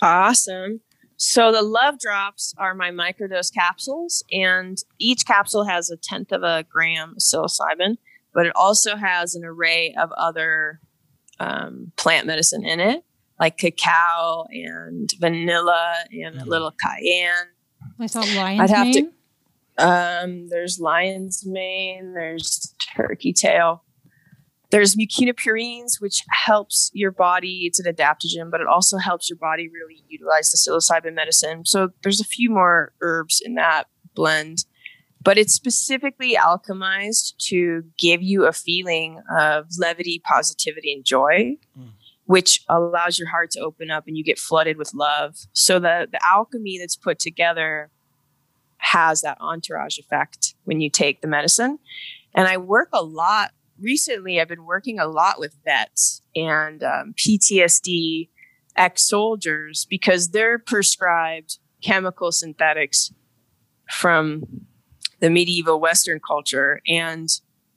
[0.00, 0.80] Awesome.
[1.24, 6.42] So the love drops are my microdose capsules, and each capsule has a tenth of
[6.42, 7.96] a gram of psilocybin,
[8.34, 10.80] but it also has an array of other
[11.38, 13.04] um, plant medicine in it,
[13.38, 16.46] like cacao and vanilla and a Mm.
[16.46, 17.48] little cayenne.
[18.00, 19.12] I saw lion's I'd have to-
[19.78, 23.84] Um, there's lion's mane, there's turkey tail,
[24.72, 27.64] there's mucuna pruriens, which helps your body.
[27.64, 31.66] It's an adaptogen, but it also helps your body really utilize the psilocybin medicine.
[31.66, 34.64] So there's a few more herbs in that blend,
[35.22, 41.58] but it's specifically alchemized to give you a feeling of levity, positivity, and joy.
[41.78, 41.90] Mm.
[42.26, 45.36] Which allows your heart to open up and you get flooded with love.
[45.52, 47.90] So the the alchemy that's put together
[48.78, 51.78] has that entourage effect when you take the medicine.
[52.32, 53.50] And I work a lot
[53.82, 54.40] recently.
[54.40, 58.28] I've been working a lot with vets and um, PTSD
[58.76, 63.12] ex soldiers because they're prescribed chemical synthetics
[63.90, 64.44] from
[65.20, 66.80] the medieval Western culture.
[66.86, 67.28] And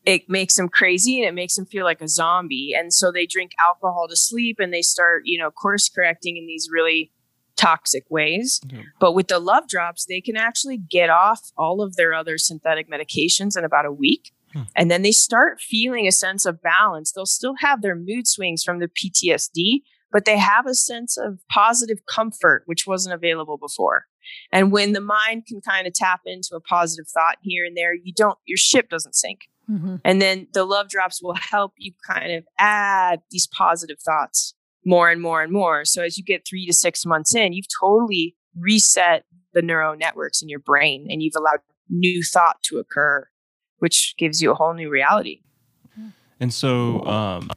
[0.05, 2.73] it makes them crazy and it makes them feel like a zombie.
[2.77, 6.45] And so they drink alcohol to sleep and they start, you know, course correcting in
[6.45, 7.11] these really
[7.55, 8.61] toxic ways.
[8.67, 8.81] Yeah.
[8.99, 12.89] But with the love drops, they can actually get off all of their other synthetic
[12.89, 14.31] medications in about a week.
[14.55, 14.61] Hmm.
[14.75, 17.11] And then they start feeling a sense of balance.
[17.11, 21.39] They'll still have their mood swings from the PTSD, but they have a sense of
[21.51, 24.05] positive comfort, which wasn't available before.
[24.51, 27.93] And when the mind can kind of tap into a positive thought here and there,
[27.93, 29.41] you don't, your ship doesn't sink.
[29.69, 29.99] Mhm.
[30.05, 34.53] And then the love drops will help you kind of add these positive thoughts
[34.85, 35.83] more and more and more.
[35.83, 40.41] So as you get three to six months in, you've totally reset the neural networks
[40.41, 43.27] in your brain and you've allowed new thought to occur,
[43.79, 45.41] which gives you a whole new reality.
[46.39, 47.49] And so, um,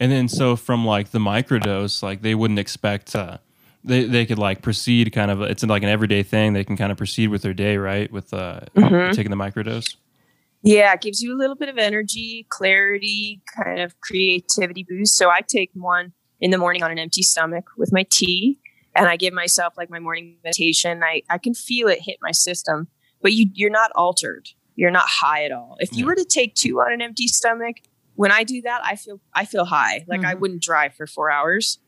[0.00, 3.38] and then so from like the microdose, like they wouldn't expect, uh,
[3.84, 6.54] they, they could like proceed kind of, it's like an everyday thing.
[6.54, 8.10] They can kind of proceed with their day, right?
[8.10, 9.12] With, uh, Mhm.
[9.12, 9.96] taking the microdose.
[10.62, 15.14] Yeah, it gives you a little bit of energy, clarity, kind of creativity boost.
[15.16, 18.58] So I take one in the morning on an empty stomach with my tea,
[18.96, 21.02] and I give myself like my morning meditation.
[21.04, 22.88] I, I can feel it hit my system,
[23.20, 24.48] but you you're not altered.
[24.76, 25.76] You're not high at all.
[25.80, 27.76] If you were to take two on an empty stomach,
[28.16, 30.04] when I do that, I feel I feel high.
[30.08, 30.40] Like I Mhm.
[30.40, 31.78] wouldn't drive for four hours.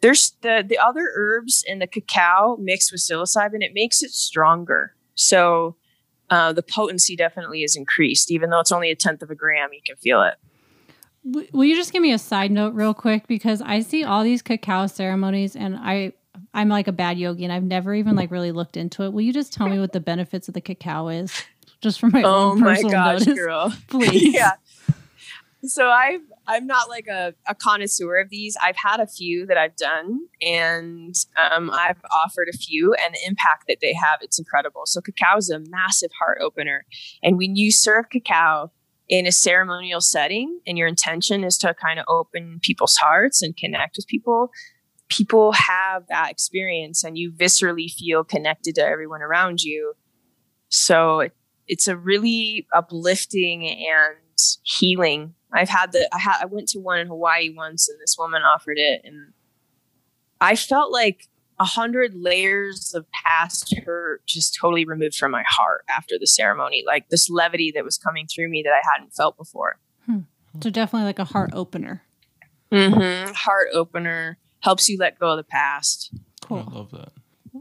[0.00, 3.62] There's the the other herbs and the cacao mixed with psilocybin.
[3.62, 4.94] It makes it stronger.
[5.14, 5.76] So
[6.30, 8.30] uh, the potency definitely is increased.
[8.30, 10.34] Even though it's only a tenth of a gram, you can feel it.
[11.30, 14.24] W- Will you just give me a side note real quick because I see all
[14.24, 16.12] these cacao ceremonies and I
[16.54, 19.12] I'm like a bad yogi and I've never even like really looked into it.
[19.12, 21.32] Will you just tell me what the benefits of the cacao is?
[21.82, 23.74] Just for my Oh own my personal gosh, notice, girl!
[23.88, 24.34] please.
[24.34, 24.52] yeah.
[25.64, 28.56] So I I'm not like a, a connoisseur of these.
[28.60, 33.20] I've had a few that I've done, and um, I've offered a few, and the
[33.26, 34.82] impact that they have it's incredible.
[34.86, 36.84] So cacao is a massive heart opener,
[37.22, 38.72] and when you serve cacao
[39.08, 43.56] in a ceremonial setting, and your intention is to kind of open people's hearts and
[43.56, 44.50] connect with people,
[45.08, 49.94] people have that experience, and you viscerally feel connected to everyone around you.
[50.70, 51.36] So it,
[51.72, 54.18] it's a really uplifting and
[54.62, 55.34] healing.
[55.54, 58.42] I've had the I had I went to one in Hawaii once and this woman
[58.42, 59.32] offered it and
[60.38, 65.86] I felt like a hundred layers of past hurt just totally removed from my heart
[65.88, 66.84] after the ceremony.
[66.86, 69.78] Like this levity that was coming through me that I hadn't felt before.
[70.60, 72.02] So definitely like a heart opener.
[72.70, 73.32] Mm-hmm.
[73.32, 76.12] Heart opener helps you let go of the past.
[76.42, 76.66] Cool.
[76.70, 77.12] I love that.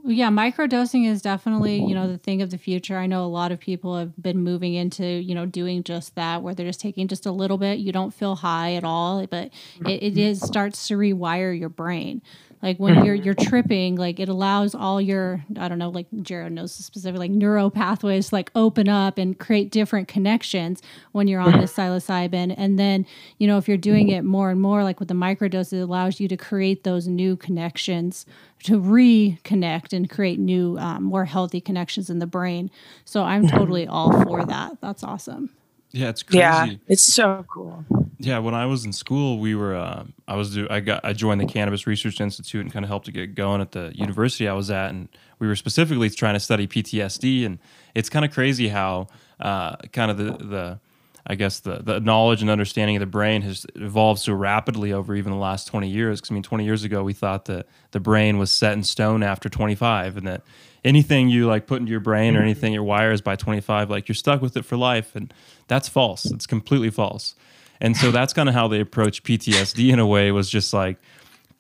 [0.06, 2.98] Yeah, microdosing is definitely, you know, the thing of the future.
[2.98, 6.42] I know a lot of people have been moving into, you know, doing just that,
[6.42, 7.80] where they're just taking just a little bit.
[7.80, 9.52] You don't feel high at all, but
[9.86, 10.20] it, it mm-hmm.
[10.20, 12.22] is starts to rewire your brain.
[12.62, 13.26] Like when you're mm.
[13.26, 17.32] you're tripping, like it allows all your I don't know, like Jared knows specifically like
[17.32, 21.62] neural pathways to like open up and create different connections when you're on mm-hmm.
[21.62, 22.54] this psilocybin.
[22.58, 23.06] And then,
[23.38, 26.20] you know, if you're doing it more and more, like with the microdose, it allows
[26.20, 28.26] you to create those new connections
[28.64, 32.70] to reconnect and create new, um, more healthy connections in the brain.
[33.06, 33.58] So I'm mm-hmm.
[33.58, 34.80] totally all for that.
[34.82, 35.50] That's awesome.
[35.92, 36.40] Yeah, it's crazy.
[36.40, 37.86] Yeah, it's so cool.
[38.18, 41.14] Yeah, when I was in school, we were uh, I was do I got I
[41.14, 44.48] joined the Cannabis Research Institute and kind of helped to get going at the university
[44.48, 47.60] I was at, and we were specifically trying to study PTSD, and
[47.96, 49.08] it's kind of crazy how
[49.40, 50.80] uh, kind of the the
[51.28, 55.16] I guess the, the knowledge and understanding of the brain has evolved so rapidly over
[55.16, 56.20] even the last 20 years.
[56.20, 59.24] Because I mean, 20 years ago, we thought that the brain was set in stone
[59.24, 60.42] after 25, and that
[60.84, 64.16] anything you like put into your brain or anything your wires by 25, like you're
[64.16, 65.34] stuck with it for life, and
[65.68, 66.26] that's false.
[66.26, 67.36] It's completely false.
[67.80, 70.98] And so that's kind of how they approach PTSD in a way was just like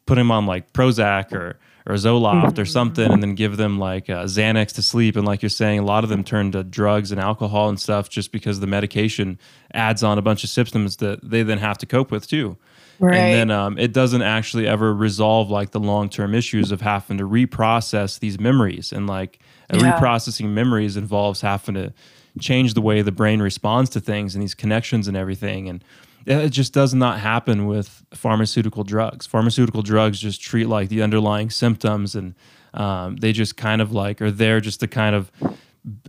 [0.05, 4.09] put him on like Prozac or or Zoloft or something, and then give them like
[4.09, 5.15] uh, Xanax to sleep.
[5.15, 8.09] And like you're saying, a lot of them turn to drugs and alcohol and stuff
[8.09, 9.39] just because the medication
[9.73, 12.57] adds on a bunch of symptoms that they then have to cope with too.
[12.99, 13.15] Right.
[13.15, 17.17] And then um, it doesn't actually ever resolve like the long term issues of having
[17.17, 18.91] to reprocess these memories.
[18.91, 19.39] And like
[19.73, 19.99] yeah.
[19.99, 21.93] reprocessing memories involves having to
[22.39, 25.67] change the way the brain responds to things and these connections and everything.
[25.67, 25.83] And
[26.25, 29.25] it just does not happen with pharmaceutical drugs.
[29.25, 32.35] Pharmaceutical drugs just treat like the underlying symptoms, and
[32.73, 35.31] um, they just kind of like are there just to kind of.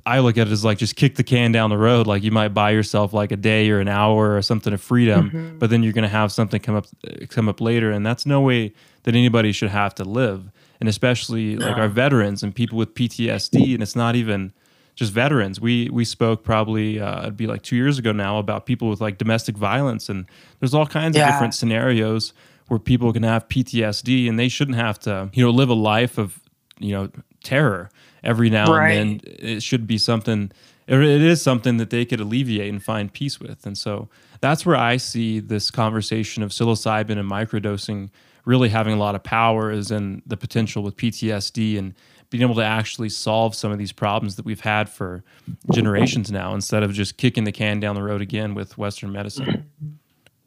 [0.05, 2.07] I look at it as like just kick the can down the road.
[2.07, 5.31] Like you might buy yourself like a day or an hour or something of freedom,
[5.31, 5.59] mm-hmm.
[5.59, 6.87] but then you're going to have something come up
[7.31, 10.51] come up later, and that's no way that anybody should have to live.
[10.79, 14.53] And especially like our veterans and people with PTSD, and it's not even
[14.95, 15.61] just veterans.
[15.61, 19.01] We we spoke probably uh, it'd be like two years ago now about people with
[19.01, 20.27] like domestic violence, and
[20.61, 21.29] there's all kinds yeah.
[21.29, 22.33] of different scenarios
[22.69, 26.19] where people can have PTSD, and they shouldn't have to you know live a life
[26.19, 26.41] of
[26.79, 27.11] you know
[27.43, 27.91] terror
[28.23, 28.93] every now right.
[28.93, 29.57] and then.
[29.57, 30.53] It should be something.
[30.87, 34.09] It is something that they could alleviate and find peace with, and so
[34.41, 38.11] that's where I see this conversation of psilocybin and microdosing
[38.45, 41.95] really having a lot of power is in the potential with PTSD and
[42.33, 45.23] being able to actually solve some of these problems that we've had for
[45.71, 49.71] generations now instead of just kicking the can down the road again with western medicine.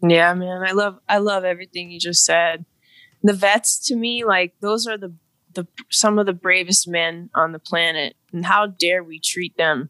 [0.02, 2.66] Yeah man i love i love everything you just said.
[3.24, 5.14] The vets to me like those are the
[5.54, 9.90] the some of the bravest men on the planet and how dare we treat them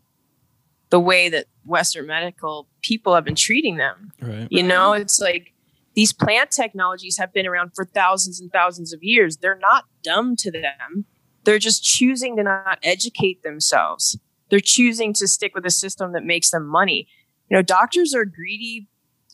[0.89, 4.12] the way that western medical people have been treating them.
[4.21, 4.47] Right.
[4.51, 5.53] You know it's like
[5.95, 9.38] these plant technologies have been around for thousands and thousands of years.
[9.38, 11.05] They're not dumb to them
[11.45, 14.17] they're just choosing to not educate themselves.
[14.49, 17.08] They're choosing to stick with a system that makes them money.
[17.49, 18.88] You know, doctors are greedy.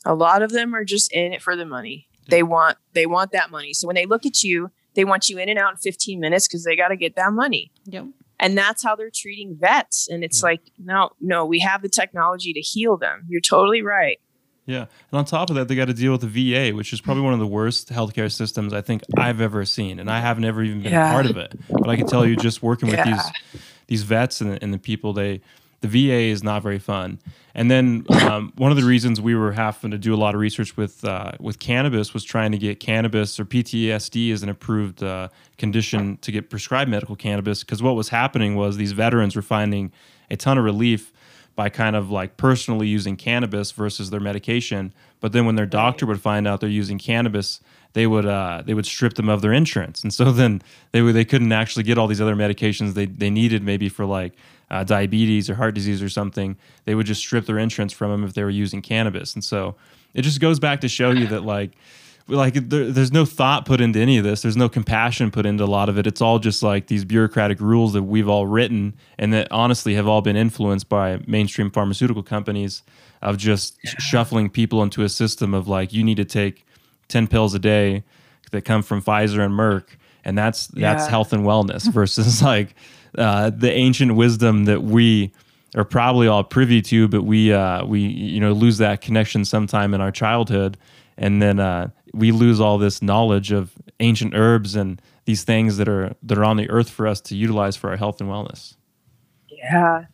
[0.06, 2.08] A lot of them are just in it for the money.
[2.30, 3.74] They want they want that money.
[3.74, 6.48] So when they look at you, they want you in and out in 15 minutes
[6.48, 7.72] because they got to get that money.
[7.86, 8.06] Yep.
[8.40, 10.08] And that's how they're treating vets.
[10.10, 13.26] And it's like, no, no, we have the technology to heal them.
[13.28, 14.20] You're totally right.
[14.72, 14.86] Yeah.
[15.12, 17.24] And on top of that, they got to deal with the VA, which is probably
[17.24, 20.00] one of the worst healthcare systems I think I've ever seen.
[20.00, 21.10] And I have never even been yeah.
[21.10, 21.54] a part of it.
[21.70, 23.12] But I can tell you just working with yeah.
[23.12, 25.42] these these vets and, and, the people, they
[25.82, 27.20] the VA is not very fun.
[27.54, 30.40] And then um, one of the reasons we were having to do a lot of
[30.40, 35.04] research with uh, with cannabis was trying to get cannabis or PTSD as an approved
[35.04, 37.64] uh, condition to get prescribed medical cannabis.
[37.66, 39.92] Because what was happening was these veterans were finding
[40.30, 41.12] a ton of relief
[41.56, 44.94] by kind of like personally using cannabis versus their medication.
[45.20, 47.60] But then when their doctor would find out they're using cannabis,
[47.94, 50.62] they would uh, they would strip them of their insurance, and so then
[50.92, 54.06] they would they couldn't actually get all these other medications they they needed maybe for
[54.06, 54.34] like
[54.70, 56.56] uh, diabetes or heart disease or something.
[56.86, 59.76] They would just strip their insurance from them if they were using cannabis, and so
[60.14, 61.72] it just goes back to show you that like
[62.28, 64.42] like there, there's no thought put into any of this.
[64.42, 66.08] There's no compassion put into a lot of it.
[66.08, 70.08] It's all just like these bureaucratic rules that we've all written and that honestly have
[70.08, 72.84] all been influenced by mainstream pharmaceutical companies
[73.22, 73.92] of just yeah.
[74.00, 76.66] shuffling people into a system of like you need to take
[77.10, 78.04] 10 pills a day
[78.52, 79.86] that come from Pfizer and Merck
[80.24, 82.76] and that's that's health and wellness versus like
[83.18, 85.32] uh, the ancient wisdom that we
[85.76, 89.94] are probably all privy to but we uh, we you know lose that connection sometime
[89.94, 90.78] in our childhood.
[91.18, 95.88] And then uh, we lose all this knowledge of ancient herbs and these things that
[95.88, 98.76] are that are on the earth for us to utilize for our health and wellness.
[99.50, 100.06] Yeah.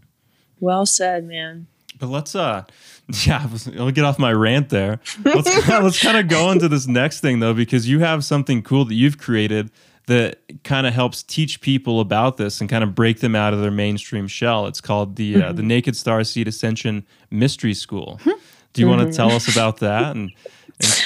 [0.60, 1.68] Well said, man.
[2.00, 2.64] But let's uh
[3.26, 5.00] yeah, I'll get off my rant there.
[5.24, 8.86] Let's let's kind of go into this next thing though because you have something cool
[8.86, 9.72] that you've created
[10.08, 13.60] that kind of helps teach people about this and kind of break them out of
[13.60, 14.66] their mainstream shell.
[14.66, 15.50] It's called the mm-hmm.
[15.50, 18.20] uh, the Naked Star Seed Ascension Mystery School.
[18.24, 18.98] Do you mm-hmm.
[18.98, 20.32] want to tell us about that and,
[20.80, 21.04] and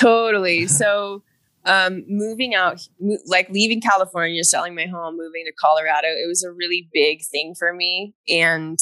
[0.00, 0.66] totally.
[0.80, 1.22] So,
[1.66, 2.80] um, moving out,
[3.26, 7.54] like leaving California, selling my home, moving to Colorado, it was a really big thing
[7.58, 8.14] for me.
[8.28, 8.78] And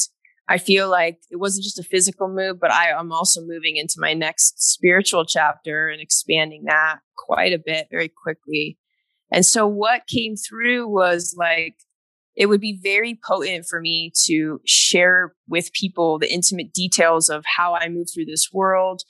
[0.49, 3.97] I feel like it wasn't just a physical move, but I, I'm also moving into
[3.99, 8.79] my next spiritual chapter and expanding that quite a bit very quickly.
[9.31, 11.75] And so what came through was like,
[12.35, 17.45] it would be very potent for me to share with people the intimate details of
[17.57, 19.03] how I move through this world,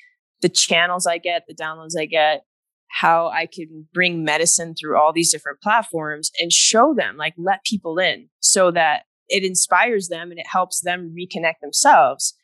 [0.43, 2.45] the channels I get, the downloads I get,
[2.89, 7.64] how I can bring medicine through all these different platforms and show them, like let
[7.64, 12.34] people in so that it inspires them and it helps them reconnect themselves.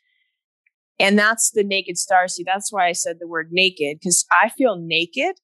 [0.99, 4.49] And that's the naked star See, That's why I said the word naked, because I
[4.49, 5.35] feel naked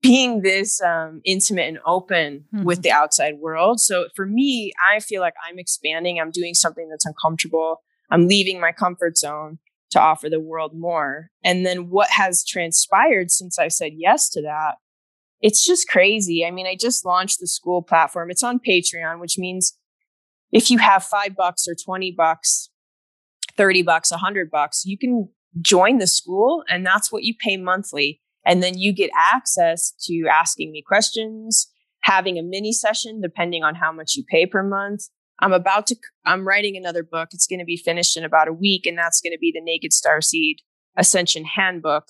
[0.00, 2.64] being this um, intimate and open mm-hmm.
[2.64, 3.80] with the outside world.
[3.80, 6.20] So for me, I feel like I'm expanding.
[6.20, 7.80] I'm doing something that's uncomfortable.
[8.10, 9.58] I'm leaving my comfort zone
[9.94, 11.30] to offer the world more.
[11.44, 14.74] And then what has transpired since I said yes to that?
[15.40, 16.44] It's just crazy.
[16.44, 18.28] I mean, I just launched the school platform.
[18.30, 19.78] It's on Patreon, which means
[20.50, 22.70] if you have five bucks or 20 bucks,
[23.56, 25.28] 30 bucks, 100 bucks, you can
[25.60, 28.20] join the school and that's what you pay monthly.
[28.44, 31.70] And then you get access to asking me questions,
[32.02, 35.04] having a mini session, depending on how much you pay per month.
[35.40, 37.30] I'm about to, I'm writing another book.
[37.32, 39.60] It's going to be finished in about a week, and that's going to be the
[39.60, 40.56] Naked Starseed
[40.96, 42.04] Ascension Handbook.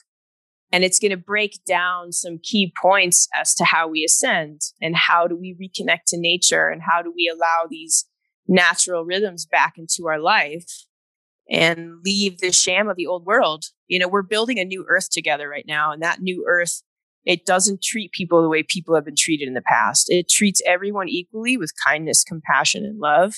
[0.72, 4.96] And it's going to break down some key points as to how we ascend and
[4.96, 8.06] how do we reconnect to nature and how do we allow these
[8.48, 10.66] natural rhythms back into our life
[11.48, 13.66] and leave the sham of the old world.
[13.86, 16.82] You know, we're building a new earth together right now, and that new earth,
[17.24, 20.06] it doesn't treat people the way people have been treated in the past.
[20.08, 23.36] It treats everyone equally with kindness, compassion, and love.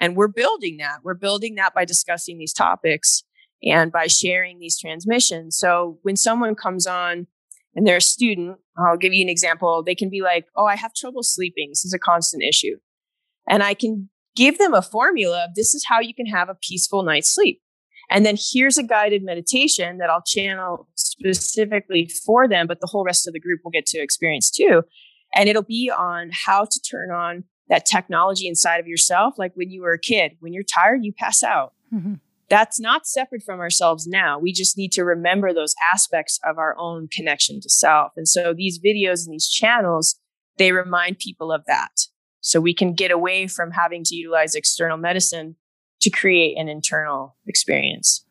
[0.00, 0.98] And we're building that.
[1.04, 3.22] We're building that by discussing these topics
[3.62, 5.56] and by sharing these transmissions.
[5.56, 7.26] So when someone comes on
[7.74, 9.82] and they're a student, I'll give you an example.
[9.84, 11.68] They can be like, Oh, I have trouble sleeping.
[11.70, 12.76] This is a constant issue.
[13.48, 16.56] And I can give them a formula of this is how you can have a
[16.60, 17.60] peaceful night's sleep.
[18.10, 20.88] And then here's a guided meditation that I'll channel
[21.20, 24.82] specifically for them, but the whole rest of the group will get to experience too.
[25.34, 29.34] And it'll be on how to turn on that technology inside of yourself.
[29.38, 31.74] Like when you were a kid, when you're tired, you pass out.
[31.94, 32.14] Mm-hmm.
[32.48, 34.38] That's not separate from ourselves now.
[34.40, 38.12] We just need to remember those aspects of our own connection to self.
[38.16, 40.16] And so these videos and these channels,
[40.58, 41.92] they remind people of that.
[42.40, 45.54] So we can get away from having to utilize external medicine
[46.00, 48.24] to create an internal experience.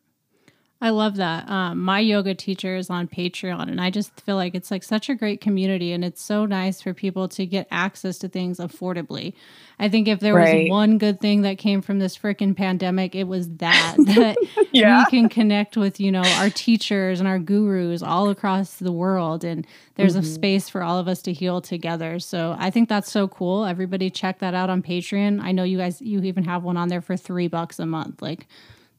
[0.82, 1.50] I love that.
[1.50, 5.10] Um, my yoga teacher is on Patreon, and I just feel like it's like such
[5.10, 9.34] a great community, and it's so nice for people to get access to things affordably.
[9.78, 10.64] I think if there right.
[10.64, 14.38] was one good thing that came from this freaking pandemic, it was that that
[14.72, 15.04] yeah.
[15.04, 19.44] we can connect with you know our teachers and our gurus all across the world,
[19.44, 20.24] and there's mm-hmm.
[20.24, 22.20] a space for all of us to heal together.
[22.20, 23.66] So I think that's so cool.
[23.66, 25.42] Everybody check that out on Patreon.
[25.42, 28.22] I know you guys you even have one on there for three bucks a month,
[28.22, 28.48] like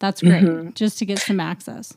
[0.01, 0.43] that's great.
[0.43, 0.71] Mm-hmm.
[0.71, 1.95] Just to get some access.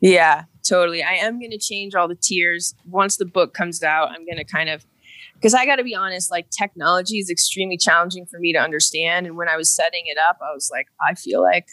[0.00, 1.02] Yeah, totally.
[1.02, 4.10] I am going to change all the tiers once the book comes out.
[4.10, 4.86] I'm going to kind of
[5.34, 9.26] because I got to be honest, like technology is extremely challenging for me to understand.
[9.26, 11.66] And when I was setting it up, I was like, I feel like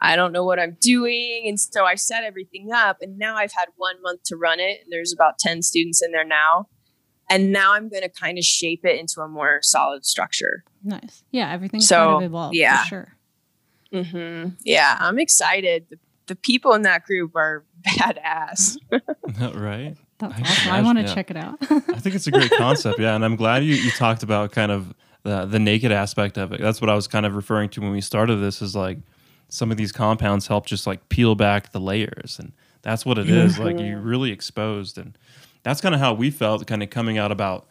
[0.00, 1.44] I don't know what I'm doing.
[1.46, 2.98] And so I set everything up.
[3.00, 4.80] And now I've had one month to run it.
[4.82, 6.68] And there's about 10 students in there now.
[7.30, 10.64] And now I'm going to kind of shape it into a more solid structure.
[10.82, 11.22] Nice.
[11.30, 11.50] Yeah.
[11.50, 12.56] Everything's so, kind of evolved.
[12.56, 12.84] Yeah.
[12.84, 13.16] sure.
[13.92, 14.50] Mm-hmm.
[14.64, 15.86] Yeah, I'm excited.
[15.90, 18.76] The, the, people in that group are badass.
[19.54, 19.96] right.
[20.18, 20.72] That's I awesome.
[20.72, 21.14] I want to yeah.
[21.14, 21.58] check it out.
[21.62, 22.98] I think it's a great concept.
[22.98, 26.52] Yeah, and I'm glad you you talked about kind of the the naked aspect of
[26.52, 26.60] it.
[26.60, 28.60] That's what I was kind of referring to when we started this.
[28.60, 28.98] Is like
[29.48, 33.30] some of these compounds help just like peel back the layers, and that's what it
[33.30, 33.58] is.
[33.58, 35.16] Like you're really exposed, and
[35.62, 37.66] that's kind of how we felt, kind of coming out about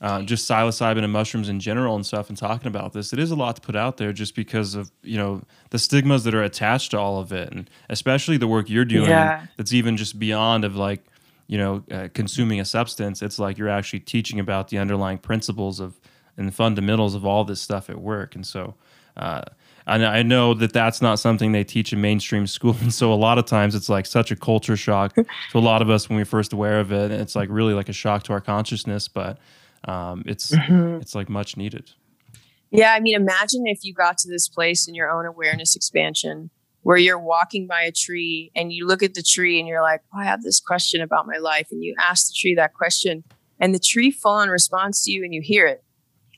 [0.00, 3.30] uh, just psilocybin and mushrooms in general and stuff and talking about this it is
[3.30, 6.42] a lot to put out there just because of you know the stigmas that are
[6.42, 9.46] attached to all of it and especially the work you're doing yeah.
[9.56, 11.04] that's even just beyond of like
[11.48, 15.80] you know uh, consuming a substance it's like you're actually teaching about the underlying principles
[15.80, 16.00] of
[16.36, 18.74] and the fundamentals of all this stuff at work and so
[19.16, 19.42] uh,
[19.86, 23.38] I know that that's not something they teach in mainstream school, and so a lot
[23.38, 26.24] of times it's like such a culture shock to a lot of us when we're
[26.24, 29.08] first aware of it, and it's like really like a shock to our consciousness.
[29.08, 29.38] But
[29.84, 31.00] um, it's mm-hmm.
[31.00, 31.90] it's like much needed.
[32.70, 36.50] Yeah, I mean, imagine if you got to this place in your own awareness expansion
[36.82, 40.00] where you're walking by a tree and you look at the tree and you're like,
[40.14, 43.24] oh, I have this question about my life, and you ask the tree that question,
[43.58, 45.84] and the tree full on responds to you, and you hear it,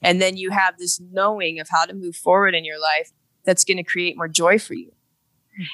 [0.03, 3.11] and then you have this knowing of how to move forward in your life
[3.45, 4.93] that's going to create more joy for you.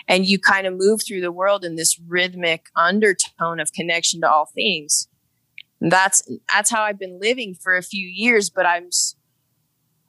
[0.08, 4.28] And you kind of move through the world in this rhythmic undertone of connection to
[4.28, 5.06] all things
[5.81, 6.22] that's
[6.53, 8.51] that's how I've been living for a few years.
[8.51, 8.91] But I'm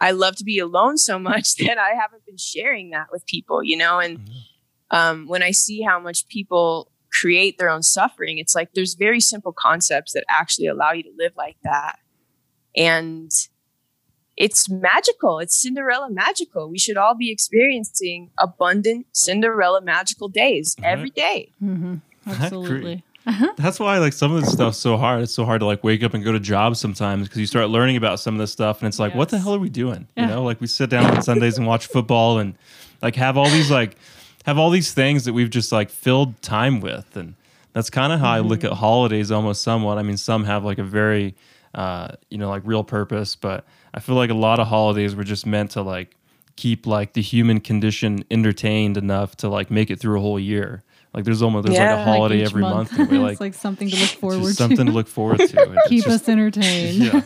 [0.01, 3.63] I love to be alone so much that I haven't been sharing that with people,
[3.63, 3.99] you know.
[3.99, 4.97] And mm-hmm.
[4.97, 9.19] um, when I see how much people create their own suffering, it's like there's very
[9.19, 11.99] simple concepts that actually allow you to live like that,
[12.75, 13.31] and
[14.37, 15.39] it's magical.
[15.39, 16.69] It's Cinderella magical.
[16.69, 20.85] We should all be experiencing abundant Cinderella magical days mm-hmm.
[20.85, 21.51] every day.
[21.61, 21.95] Mm-hmm.
[22.25, 23.03] Absolutely.
[23.25, 23.53] Uh-huh.
[23.57, 25.21] That's why like some of this stuff's so hard.
[25.21, 27.69] It's so hard to like wake up and go to jobs sometimes because you start
[27.69, 29.17] learning about some of this stuff and it's like, yes.
[29.17, 30.07] what the hell are we doing?
[30.15, 32.55] You know, like we sit down on Sundays and watch football and
[33.01, 33.97] like have all these like
[34.45, 37.35] have all these things that we've just like filled time with, and
[37.73, 39.97] that's kind of how I look at holidays almost somewhat.
[39.97, 41.35] I mean, some have like a very
[41.75, 45.23] uh, you know like real purpose, but I feel like a lot of holidays were
[45.23, 46.15] just meant to like
[46.55, 50.83] keep like the human condition entertained enough to like make it through a whole year.
[51.13, 52.91] Like there's almost there's Yeah, like a holiday each every month.
[52.97, 54.53] and we're, it's like something to look forward to.
[54.53, 55.43] something to look forward to.
[55.43, 56.95] It's Keep just- us entertained.
[56.97, 57.21] yeah.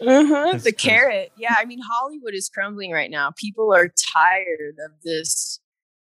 [0.00, 0.52] Uh-huh.
[0.52, 0.72] The crazy.
[0.72, 1.32] carrot.
[1.36, 3.32] Yeah, I mean Hollywood is crumbling right now.
[3.36, 5.60] People are tired of this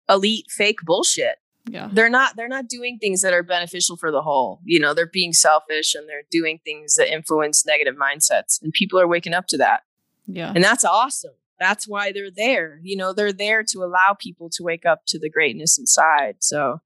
[0.08, 1.36] elite fake bullshit.
[1.70, 1.88] Yeah.
[1.92, 4.60] They're not they're not doing things that are beneficial for the whole.
[4.64, 8.98] You know, they're being selfish and they're doing things that influence negative mindsets and people
[9.00, 9.82] are waking up to that.
[10.26, 10.52] Yeah.
[10.54, 11.32] And that's awesome.
[11.60, 12.80] That's why they're there.
[12.82, 16.36] You know, they're there to allow people to wake up to the greatness inside.
[16.40, 16.80] So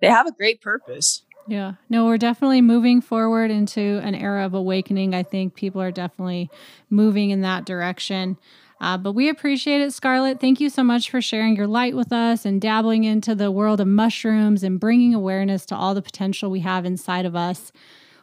[0.00, 1.22] they have a great purpose.
[1.46, 1.74] Yeah.
[1.88, 5.14] No, we're definitely moving forward into an era of awakening.
[5.14, 6.50] I think people are definitely
[6.90, 8.36] moving in that direction.
[8.80, 10.40] Uh, but we appreciate it, Scarlett.
[10.40, 13.80] Thank you so much for sharing your light with us and dabbling into the world
[13.80, 17.72] of mushrooms and bringing awareness to all the potential we have inside of us.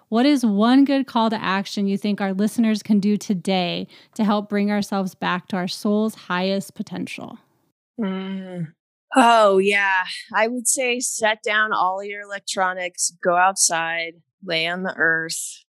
[0.08, 4.24] What is one good call to action you think our listeners can do today to
[4.24, 7.40] help bring ourselves back to our soul's highest potential?
[8.00, 8.72] Mm.
[9.16, 10.03] Oh, yeah.
[10.34, 15.63] I would say set down all your electronics, go outside, lay on the earth,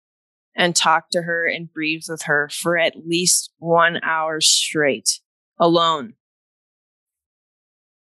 [0.56, 5.20] and talk to her and breathe with her for at least one hour straight
[5.58, 6.14] alone.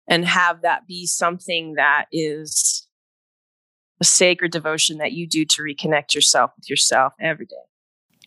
[0.08, 2.86] And have that be something that is
[4.00, 7.56] a sacred devotion that you do to reconnect yourself with yourself every day.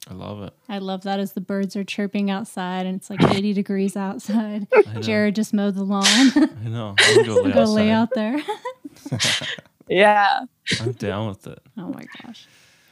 [0.10, 0.54] I love it.
[0.70, 4.68] I love that as the birds are chirping outside and it's like 80 degrees outside.
[5.02, 6.06] Jared just mowed the lawn.
[6.06, 6.96] I know.
[6.98, 8.40] I'm gonna go lay, Go lay out there.
[9.90, 10.42] Yeah.
[10.82, 11.60] I'm down with it.
[11.78, 12.46] oh my gosh.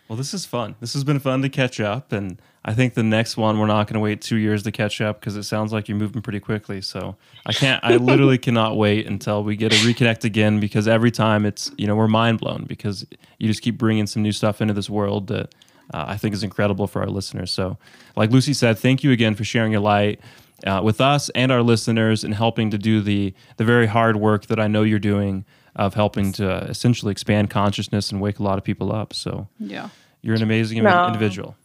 [0.08, 0.76] Well, this is fun.
[0.80, 3.88] This has been fun to catch up, and I think the next one we're not
[3.88, 6.40] going to wait two years to catch up because it sounds like you're moving pretty
[6.40, 6.80] quickly.
[6.82, 7.84] So I can't.
[7.84, 11.88] I literally cannot wait until we get to reconnect again because every time it's you
[11.88, 13.06] know we're mind blown because
[13.40, 15.54] you just keep bringing some new stuff into this world that
[15.94, 17.52] uh, I think is incredible for our listeners.
[17.52, 17.78] So,
[18.16, 20.20] like Lucy said, thank you again for sharing your light.
[20.66, 24.46] Uh, with us and our listeners, and helping to do the the very hard work
[24.48, 25.44] that I know you're doing
[25.76, 29.14] of helping to uh, essentially expand consciousness and wake a lot of people up.
[29.14, 29.90] So Yeah.
[30.22, 31.08] you're an amazing No.
[31.08, 31.58] individual.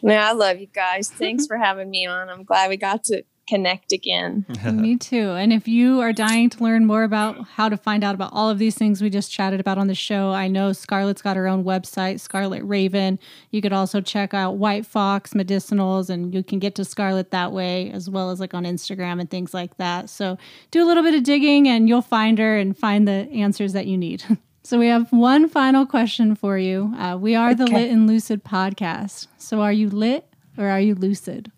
[0.00, 1.10] Yeah, I love you guys.
[1.10, 2.28] Thanks for having me on.
[2.30, 4.46] I'm glad we got to connect again.
[4.72, 5.30] Me too.
[5.32, 8.48] And if you are dying to learn more about how to find out about all
[8.48, 11.48] of these things we just chatted about on the show, I know Scarlett's got her
[11.48, 13.18] own website, Scarlett Raven.
[13.50, 17.52] You could also check out White Fox Medicinals, and you can get to Scarlett that
[17.52, 20.08] way, as well as like on Instagram and things like that.
[20.08, 20.38] So
[20.70, 23.86] do a little bit of digging, and you'll find her and find the answers that
[23.86, 24.24] you need.
[24.64, 26.94] So we have one final question for you.
[26.96, 29.26] Uh, we are the Lit and Lucid podcast.
[29.36, 30.24] So are you lit
[30.56, 31.50] or are you lucid?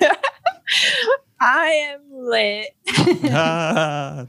[1.40, 2.74] I am lit.
[3.32, 4.26] Ah,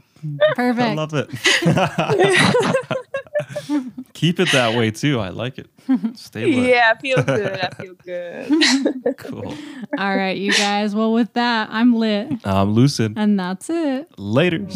[0.56, 0.88] Perfect.
[0.88, 1.28] I love it.
[4.14, 5.20] Keep it that way too.
[5.20, 5.68] I like it.
[6.14, 6.70] Stay lit.
[6.70, 7.60] Yeah, I feel good.
[7.60, 9.16] I feel good.
[9.18, 9.54] Cool.
[9.96, 10.94] All right, you guys.
[10.94, 12.32] Well, with that, I'm lit.
[12.44, 13.14] I'm lucid.
[13.16, 14.08] And that's it.
[14.18, 14.66] Later.